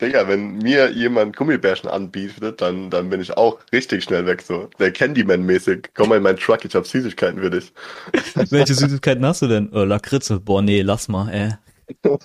Digga, 0.00 0.28
wenn 0.28 0.58
mir 0.58 0.90
jemand 0.92 1.36
Gummibärchen 1.36 1.88
anbietet, 1.88 2.60
dann, 2.60 2.90
dann 2.90 3.08
bin 3.08 3.20
ich 3.20 3.36
auch 3.36 3.58
richtig 3.72 4.04
schnell 4.04 4.26
weg 4.26 4.42
so. 4.42 4.68
Der 4.78 4.92
Candyman-mäßig. 4.92 5.88
Komm 5.94 6.10
mal 6.10 6.16
in 6.16 6.22
meinen 6.22 6.38
Truck, 6.38 6.64
ich 6.64 6.74
hab 6.74 6.86
Süßigkeiten 6.86 7.40
für 7.40 7.50
dich. 7.50 7.72
Welche 8.50 8.74
Süßigkeiten 8.74 9.24
hast 9.24 9.42
du 9.42 9.48
denn? 9.48 9.70
Oh, 9.72 9.84
Lakritze. 9.84 10.38
Boah, 10.40 10.60
nee, 10.62 10.82
lass 10.82 11.08
mal, 11.08 11.30
ey. 11.30 11.54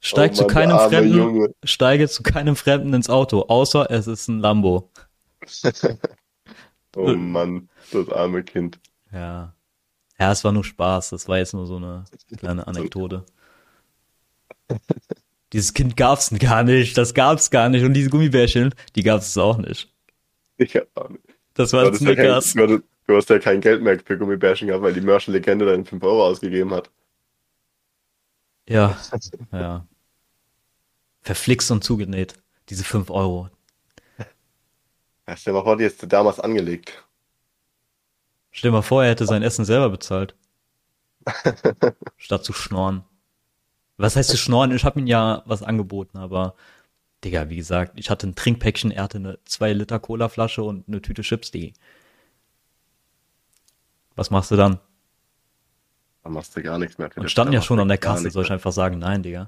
Steig 0.00 0.32
Oh 0.32 0.34
zu 0.34 0.44
Mann, 0.44 0.48
keinem 0.48 0.68
der 0.68 0.80
arme 0.80 0.88
Fremden, 0.88 1.14
Junge. 1.14 1.54
steige 1.64 2.08
zu 2.08 2.22
keinem 2.22 2.56
Fremden 2.56 2.92
ins 2.92 3.08
Auto, 3.08 3.42
außer 3.48 3.90
es 3.90 4.06
ist 4.06 4.28
ein 4.28 4.40
Lambo. 4.40 4.90
Oh 6.96 7.14
Mann, 7.14 7.68
das 7.90 8.08
arme 8.10 8.42
Kind. 8.44 8.78
Ja. 9.12 9.54
Ja, 10.22 10.30
es 10.30 10.44
war 10.44 10.52
nur 10.52 10.62
Spaß. 10.62 11.10
Das 11.10 11.26
war 11.26 11.38
jetzt 11.38 11.52
nur 11.52 11.66
so 11.66 11.78
eine 11.78 12.04
kleine 12.38 12.64
Anekdote. 12.68 13.24
Dieses 15.52 15.74
Kind 15.74 15.96
gab's 15.96 16.30
gar 16.38 16.62
nicht. 16.62 16.96
Das 16.96 17.12
gab's 17.12 17.50
gar 17.50 17.68
nicht. 17.68 17.84
Und 17.84 17.92
diese 17.92 18.08
Gummibärchen, 18.08 18.72
die 18.94 19.02
gab's 19.02 19.36
auch 19.36 19.58
nicht. 19.58 19.92
Ich 20.58 20.76
hab 20.76 20.86
auch 20.94 21.08
nicht. 21.08 21.24
Das 21.54 21.72
war 21.72 21.86
hattest 21.86 22.02
ja 22.02 22.14
kein, 22.14 22.40
Snickers. 22.40 22.82
du, 23.08 23.16
hast 23.16 23.30
ja 23.30 23.40
kein 23.40 23.60
Geld 23.60 23.82
mehr 23.82 23.98
für 23.98 24.16
Gummibärchen 24.16 24.68
gehabt, 24.68 24.84
weil 24.84 24.92
die 24.92 25.00
Mörschen-Legende 25.00 25.66
dann 25.66 25.84
5 25.84 26.00
Euro 26.04 26.24
ausgegeben 26.24 26.72
hat. 26.72 26.88
Ja, 28.68 28.96
ja. 29.50 29.84
Verflixt 31.22 31.68
und 31.72 31.82
zugenäht. 31.82 32.34
Diese 32.68 32.84
5 32.84 33.10
Euro. 33.10 33.48
Hast 35.26 35.48
du 35.48 35.52
mal 35.52 35.64
vor, 35.64 35.76
die 35.76 35.82
jetzt 35.82 36.00
damals 36.12 36.38
angelegt. 36.38 37.02
Stell 38.52 38.70
dir 38.70 38.76
mal 38.76 38.82
vor, 38.82 39.02
er 39.02 39.10
hätte 39.10 39.26
sein 39.26 39.42
Essen 39.42 39.64
selber 39.64 39.90
bezahlt. 39.90 40.36
Statt 42.16 42.44
zu 42.44 42.52
schnorren. 42.52 43.04
Was 43.96 44.16
heißt 44.16 44.30
zu 44.30 44.36
schnorren? 44.36 44.72
Ich 44.72 44.84
habe 44.84 45.00
ihm 45.00 45.06
ja 45.06 45.42
was 45.46 45.62
angeboten, 45.62 46.18
aber 46.18 46.54
Digga, 47.24 47.48
wie 47.48 47.56
gesagt, 47.56 47.98
ich 47.98 48.10
hatte 48.10 48.26
ein 48.26 48.34
Trinkpäckchen, 48.34 48.90
er 48.90 49.04
hatte 49.04 49.18
eine 49.18 49.38
2 49.44 49.72
Liter 49.72 49.98
Cola-Flasche 49.98 50.62
und 50.62 50.86
eine 50.88 51.00
Tüte 51.00 51.22
Chips, 51.22 51.50
die. 51.50 51.72
Was 54.16 54.30
machst 54.30 54.50
du 54.50 54.56
dann? 54.56 54.80
Dann 56.22 56.32
machst 56.32 56.56
du 56.56 56.62
gar 56.62 56.78
nichts 56.78 56.98
mehr. 56.98 57.10
Und 57.16 57.30
standen 57.30 57.54
ja 57.54 57.62
schon 57.62 57.80
an 57.80 57.88
der 57.88 57.98
Kasse, 57.98 58.30
soll 58.30 58.44
ich 58.44 58.52
einfach 58.52 58.72
sagen, 58.72 58.98
nein, 58.98 59.22
Digga. 59.22 59.46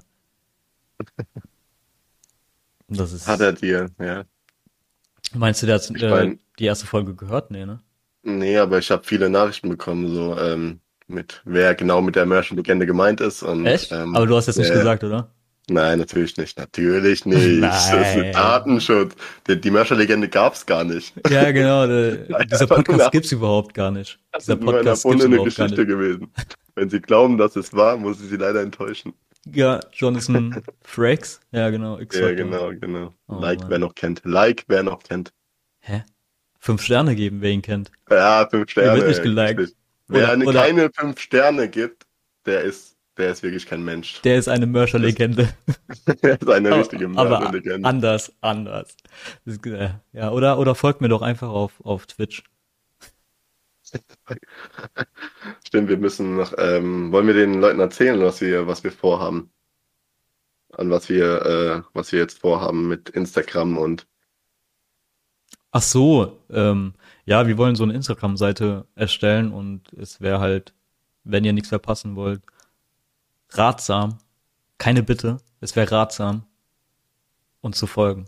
Das 2.87 3.11
ist. 3.13 3.27
Hat 3.27 3.41
er 3.41 3.51
dir, 3.51 3.89
ja. 3.99 4.25
Meinst 5.33 5.63
du, 5.63 5.65
der 5.65 5.75
hat 5.75 5.89
äh, 5.89 6.37
die 6.59 6.65
erste 6.65 6.85
Folge 6.85 7.15
gehört? 7.15 7.49
Nee, 7.49 7.65
ne? 7.65 7.81
Nee, 8.25 8.57
aber 8.57 8.79
ich 8.79 8.89
habe 8.89 9.03
viele 9.03 9.29
Nachrichten 9.29 9.69
bekommen, 9.69 10.13
so 10.13 10.37
ähm, 10.37 10.79
mit 11.07 11.41
wer 11.45 11.75
genau 11.75 12.01
mit 12.01 12.15
der 12.15 12.25
Merchant-Legende 12.25 12.87
gemeint 12.87 13.21
ist. 13.21 13.43
Und, 13.43 13.65
Echt? 13.67 13.91
Ähm, 13.91 14.15
aber 14.15 14.25
du 14.25 14.35
hast 14.35 14.47
jetzt 14.47 14.57
nicht 14.57 14.73
gesagt, 14.73 15.03
oder? 15.03 15.29
Nein, 15.69 15.99
natürlich 15.99 16.35
nicht. 16.35 16.57
Natürlich 16.57 17.25
nicht. 17.25 17.59
Nein. 17.59 17.61
Das 17.61 17.93
ist 17.93 18.35
Datenschutz. 18.35 19.15
Die, 19.47 19.61
die 19.61 19.69
Merchant-Legende 19.69 20.27
gab's 20.27 20.65
gar 20.65 20.83
nicht. 20.83 21.13
Ja, 21.29 21.51
genau. 21.51 21.85
Der, 21.85 22.45
dieser 22.51 22.65
Podcast 22.65 23.11
gibt's 23.11 23.31
überhaupt 23.31 23.75
gar 23.75 23.91
nicht. 23.91 24.17
Dieser 24.39 24.55
Podcast 24.55 25.03
gibt's 25.03 25.23
überhaupt 25.23 25.45
Geschichte 25.45 25.75
gar 25.75 25.85
nicht. 25.85 25.87
gewesen. 25.87 26.33
Wenn 26.73 26.89
Sie 26.89 26.99
glauben, 26.99 27.37
dass 27.37 27.55
es 27.55 27.73
war, 27.73 27.95
muss 27.95 28.19
ich 28.21 28.29
Sie 28.29 28.37
leider 28.37 28.61
enttäuschen. 28.61 29.13
Ja, 29.53 29.79
Jonathan 29.93 30.63
Frakes. 30.81 31.39
Ja, 31.51 31.69
genau. 31.69 31.99
ja, 31.99 32.31
genau, 32.31 32.71
genau. 32.71 33.13
Oh, 33.27 33.35
like, 33.39 33.59
Mann. 33.61 33.69
wer 33.69 33.79
noch 33.79 33.93
kennt. 33.93 34.21
Like, 34.25 34.65
wer 34.67 34.81
noch 34.81 35.03
kennt. 35.03 35.31
Hä? 35.79 36.03
Fünf 36.65 36.81
Sterne 36.81 37.15
geben, 37.15 37.41
wer 37.41 37.51
ihn 37.51 37.61
kennt. 37.61 37.91
Ja, 38.09 38.47
fünf 38.49 38.71
Sterne. 38.71 38.87
Der 38.87 38.97
wird 38.97 39.07
nicht 39.09 39.21
geliked. 39.21 39.75
Wer 40.07 40.35
oder, 40.35 40.47
oder, 40.47 40.61
keine 40.63 40.89
fünf 40.91 41.19
Sterne 41.19 41.69
gibt, 41.69 42.07
der 42.47 42.61
ist, 42.61 42.97
der 43.17 43.29
ist 43.29 43.43
wirklich 43.43 43.67
kein 43.67 43.83
Mensch. 43.83 44.19
Der 44.23 44.39
ist 44.39 44.47
eine 44.47 44.65
Mörcherlegende. 44.65 45.53
der 46.23 46.41
ist 46.41 46.49
eine 46.49 46.75
richtige 46.75 47.07
Mörcherlegende. 47.07 47.87
Anders, 47.87 48.33
anders. 48.41 48.97
Ist, 49.45 49.63
äh, 49.67 49.91
ja, 50.11 50.31
oder, 50.31 50.57
oder 50.57 50.73
folgt 50.73 51.01
mir 51.01 51.07
doch 51.07 51.21
einfach 51.21 51.49
auf, 51.49 51.73
auf 51.83 52.07
Twitch. 52.07 52.41
Stimmt, 55.67 55.89
wir 55.89 55.97
müssen 55.97 56.37
noch, 56.37 56.51
ähm, 56.57 57.11
wollen 57.11 57.27
wir 57.27 57.35
den 57.35 57.61
Leuten 57.61 57.79
erzählen, 57.79 58.19
was 58.21 58.41
wir, 58.41 58.65
was 58.65 58.83
wir 58.83 58.91
vorhaben? 58.91 59.51
An 60.71 60.89
was 60.89 61.09
wir, 61.09 61.45
äh, 61.45 61.81
was 61.93 62.11
wir 62.11 62.17
jetzt 62.17 62.39
vorhaben 62.39 62.87
mit 62.87 63.09
Instagram 63.09 63.77
und. 63.77 64.07
Ach 65.77 65.81
so, 65.81 66.39
ähm, 66.51 66.93
ja, 67.25 67.47
wir 67.47 67.57
wollen 67.57 67.75
so 67.75 67.83
eine 67.83 67.95
Instagram-Seite 67.95 68.85
erstellen 68.95 69.51
und 69.51 69.91
es 69.91 70.21
wäre 70.21 70.39
halt, 70.39 70.73
wenn 71.25 71.43
ihr 71.43 71.51
nichts 71.51 71.67
verpassen 71.67 72.15
wollt, 72.15 72.41
ratsam, 73.49 74.19
keine 74.77 75.03
Bitte, 75.03 75.39
es 75.59 75.75
wäre 75.75 75.91
ratsam, 75.91 76.43
uns 77.59 77.77
zu 77.77 77.87
folgen. 77.87 78.27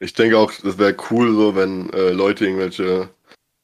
Ich 0.00 0.14
denke 0.14 0.38
auch, 0.38 0.50
das 0.64 0.76
wäre 0.76 0.96
cool, 1.08 1.36
so 1.36 1.54
wenn 1.54 1.88
äh, 1.90 2.10
Leute 2.10 2.46
irgendwelche 2.46 3.10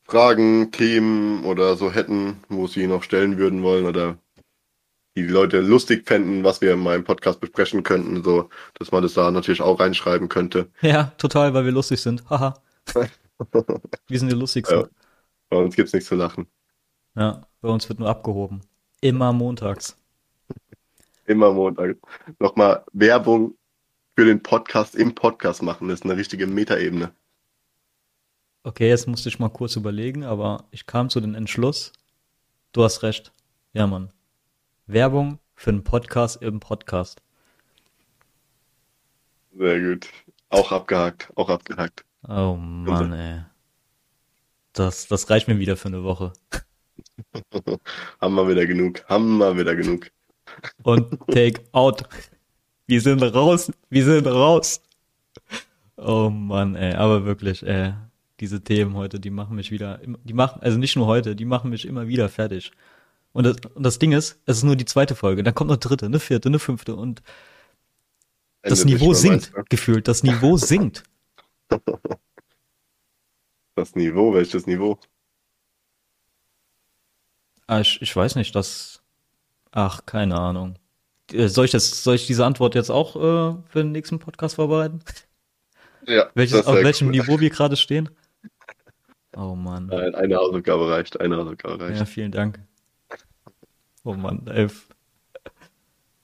Fragen, 0.05 0.71
Themen 0.71 1.45
oder 1.45 1.75
so 1.75 1.91
hätten, 1.91 2.37
wo 2.49 2.69
sie 2.69 2.87
noch 2.87 3.03
stellen 3.03 3.37
würden 3.37 3.65
wollen 3.65 3.87
oder 3.87 4.17
die 5.17 5.23
Leute 5.23 5.59
lustig 5.59 6.07
fänden, 6.07 6.45
was 6.45 6.61
wir 6.61 6.75
in 6.75 6.79
meinem 6.79 7.03
Podcast 7.03 7.41
besprechen 7.41 7.83
könnten, 7.83 8.23
so, 8.23 8.49
dass 8.79 8.93
man 8.93 9.03
das 9.03 9.15
da 9.15 9.29
natürlich 9.33 9.61
auch 9.61 9.81
reinschreiben 9.81 10.29
könnte. 10.29 10.69
Ja, 10.83 11.11
total, 11.19 11.53
weil 11.53 11.65
wir 11.65 11.73
lustig 11.73 12.01
sind. 12.01 12.31
Haha. 12.31 12.63
wir 14.09 14.19
sind 14.19 14.31
die 14.31 14.37
lustigsten. 14.37 14.81
Ja, 14.81 14.89
bei 15.49 15.57
uns 15.57 15.77
gibt's 15.77 15.93
nichts 15.93 16.09
zu 16.09 16.15
lachen. 16.15 16.47
Ja, 17.15 17.47
bei 17.61 17.69
uns 17.69 17.89
wird 17.89 17.99
nur 17.99 18.09
abgehoben. 18.09 18.61
Immer 19.01 19.33
montags. 19.33 19.97
Immer 21.27 21.53
montags. 21.53 21.99
Nochmal 22.39 22.85
Werbung 22.93 23.57
für 24.17 24.25
den 24.25 24.43
Podcast 24.43 24.95
im 24.95 25.15
Podcast 25.15 25.63
machen. 25.63 25.89
Das 25.89 26.01
ist 26.01 26.05
eine 26.05 26.17
richtige 26.17 26.47
Metaebene. 26.47 27.13
Okay, 28.65 28.89
jetzt 28.89 29.09
musste 29.09 29.29
ich 29.29 29.39
mal 29.39 29.49
kurz 29.49 29.77
überlegen, 29.77 30.25
aber 30.25 30.67
ich 30.71 30.87
kam 30.87 31.11
zu 31.11 31.21
dem 31.21 31.35
Entschluss. 31.35 31.93
Du 32.73 32.85
hast 32.85 33.03
recht. 33.03 33.33
Ja, 33.73 33.87
Mann. 33.87 34.13
Werbung 34.87 35.39
für 35.55 35.71
einen 35.71 35.85
Podcast 35.85 36.43
im 36.43 36.61
Podcast. 36.61 37.21
Sehr 39.57 39.81
gut. 39.81 40.09
Auch 40.49 40.73
abgehakt. 40.73 41.31
Auch 41.35 41.49
abgehakt. 41.49 42.05
Oh 42.29 42.57
Mann, 42.57 43.13
ey. 43.13 43.41
Das, 44.73 45.09
das 45.09 45.29
reicht 45.29 45.49
mir 45.49 45.59
wieder 45.59 45.77
für 45.77 45.89
eine 45.89 46.03
Woche. 46.03 46.33
Haben 48.21 48.35
wir 48.35 48.49
wieder 48.49 48.67
genug. 48.67 49.05
Haben 49.09 49.39
wir 49.39 49.57
wieder 49.57 49.75
genug. 49.75 50.11
Und 50.83 51.19
Take 51.29 51.63
Out. 51.73 52.09
Wir 52.87 53.01
sind 53.01 53.23
raus. 53.23 53.71
Wir 53.91 54.05
sind 54.05 54.27
raus. 54.27 54.81
Oh 55.97 56.31
Mann, 56.31 56.75
ey. 56.75 56.95
Aber 56.95 57.25
wirklich, 57.25 57.67
ey 57.67 57.95
diese 58.43 58.61
Themen 58.61 58.95
heute, 58.95 59.21
die 59.21 59.31
machen 59.31 59.55
mich 59.55 59.71
wieder, 59.71 60.01
die 60.05 60.33
machen, 60.33 60.61
also 60.63 60.77
nicht 60.77 60.97
nur 60.97 61.07
heute, 61.07 61.37
die 61.37 61.45
machen 61.45 61.71
mich 61.71 61.87
immer 61.87 62.09
wieder 62.09 62.29
fertig. 62.29 62.73
Und 63.33 63.45
das, 63.45 63.57
und 63.73 63.85
das 63.85 64.01
Ding 64.01 64.11
ist, 64.11 64.41
es 64.47 64.59
ist 64.59 64.63
nur 64.65 64.75
die 64.75 64.85
zweite 64.85 65.15
Folge, 65.15 65.45
dann 65.45 65.55
kommt 65.55 65.71
noch 65.71 65.77
dritte, 65.77 66.07
eine 66.07 66.19
vierte, 66.19 66.49
eine 66.49 66.59
fünfte 66.59 66.97
und 66.97 67.23
Ende 68.63 68.71
das 68.71 68.85
Niveau 68.85 69.15
sinkt, 69.15 69.53
gefühlt, 69.71 70.09
das 70.09 70.25
Niveau 70.25 70.57
sinkt. 70.57 71.05
Das 73.83 73.97
Niveau, 73.97 74.33
welches 74.33 74.69
Niveau? 74.69 74.97
Ah, 77.67 77.81
ich, 77.81 78.01
ich 78.01 78.15
weiß 78.15 78.37
nicht, 78.37 78.55
das, 78.55 79.03
ach, 79.73 80.07
keine 80.07 80.39
Ahnung. 80.39 80.77
Äh, 81.33 81.49
soll 81.49 81.65
ich 81.65 81.73
das, 81.73 82.05
soll 82.05 82.15
ich 82.15 82.29
diese 82.29 82.47
Antwort 82.47 82.77
jetzt 82.77 82.91
auch 82.91 83.17
äh, 83.17 83.57
für 83.67 83.83
den 83.83 83.91
nächsten 83.91 84.21
Podcast 84.21 84.55
vorbereiten? 84.55 85.01
Ja. 86.07 86.31
Welches, 86.35 86.65
auf 86.65 86.77
welchem 86.77 87.09
cool. 87.09 87.13
Niveau 87.13 87.41
wir 87.41 87.51
gerade 87.51 87.77
stehen? 87.77 88.09
Oh 89.37 89.57
Mann. 89.57 89.87
Nein, 89.87 90.15
eine 90.15 90.37
Hausaufgabe 90.37 90.89
reicht, 90.89 91.21
eine 91.21 91.39
Hausaufgabe 91.39 91.83
reicht. 91.83 91.99
Ja, 91.99 92.05
vielen 92.05 92.31
Dank. 92.31 92.61
Oh 94.05 94.15
Mann, 94.15 94.47
elf. 94.47 94.91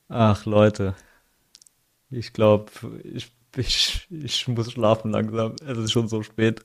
Ach, 0.08 0.46
Leute. 0.46 0.94
Ich 2.08 2.32
glaube, 2.32 2.70
ich, 3.02 3.32
ich, 3.56 4.06
ich 4.10 4.46
muss 4.46 4.70
schlafen 4.70 5.10
langsam. 5.10 5.56
Es 5.66 5.76
ist 5.76 5.90
schon 5.90 6.06
so 6.06 6.22
spät. 6.22 6.64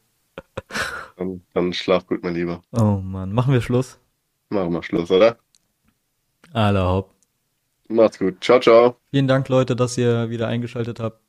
Dann, 1.17 1.43
dann 1.54 1.74
schlaf 1.74 2.08
gut, 2.08 2.24
mein 2.24 2.34
Lieber. 2.34 2.62
Oh 2.72 3.00
Mann, 3.04 3.32
machen 3.34 3.54
wir 3.54 3.62
Schluss? 3.62 4.00
Machen 4.50 4.74
wir 4.74 4.84
Schluss, 4.84 5.12
oder? 5.12 5.38
Alle 6.54 6.84
hopp. 6.88 7.13
Macht's 7.88 8.17
gut. 8.19 8.43
Ciao, 8.43 8.60
ciao. 8.60 8.98
Vielen 9.12 9.28
Dank, 9.28 9.48
Leute, 9.50 9.76
dass 9.76 9.98
ihr 9.98 10.30
wieder 10.30 10.48
eingeschaltet 10.48 11.00
habt. 11.00 11.22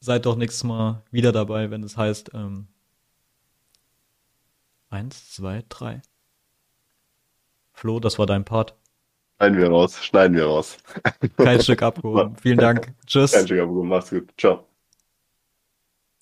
Seid 0.00 0.26
doch 0.26 0.36
nächstes 0.36 0.64
Mal 0.64 1.02
wieder 1.10 1.32
dabei, 1.32 1.70
wenn 1.70 1.82
es 1.82 1.96
heißt, 1.96 2.32
ähm, 2.34 2.68
Eins, 4.94 5.32
zwei, 5.32 5.64
drei. 5.68 6.02
Flo, 7.72 7.98
das 7.98 8.16
war 8.20 8.26
dein 8.26 8.44
Part. 8.44 8.76
Schneiden 9.38 9.58
wir 9.58 9.68
raus, 9.68 10.00
schneiden 10.04 10.36
wir 10.36 10.46
raus. 10.46 10.78
Kein 11.36 11.60
Stück 11.60 11.82
abgehoben. 11.82 12.36
Vielen 12.36 12.58
Dank. 12.58 12.94
Tschüss. 13.04 13.32
Kein 13.32 13.46
Stück 13.46 13.58
abgehoben. 13.60 13.88
Mach's 13.88 14.10
gut. 14.10 14.32
Ciao. 14.38 14.68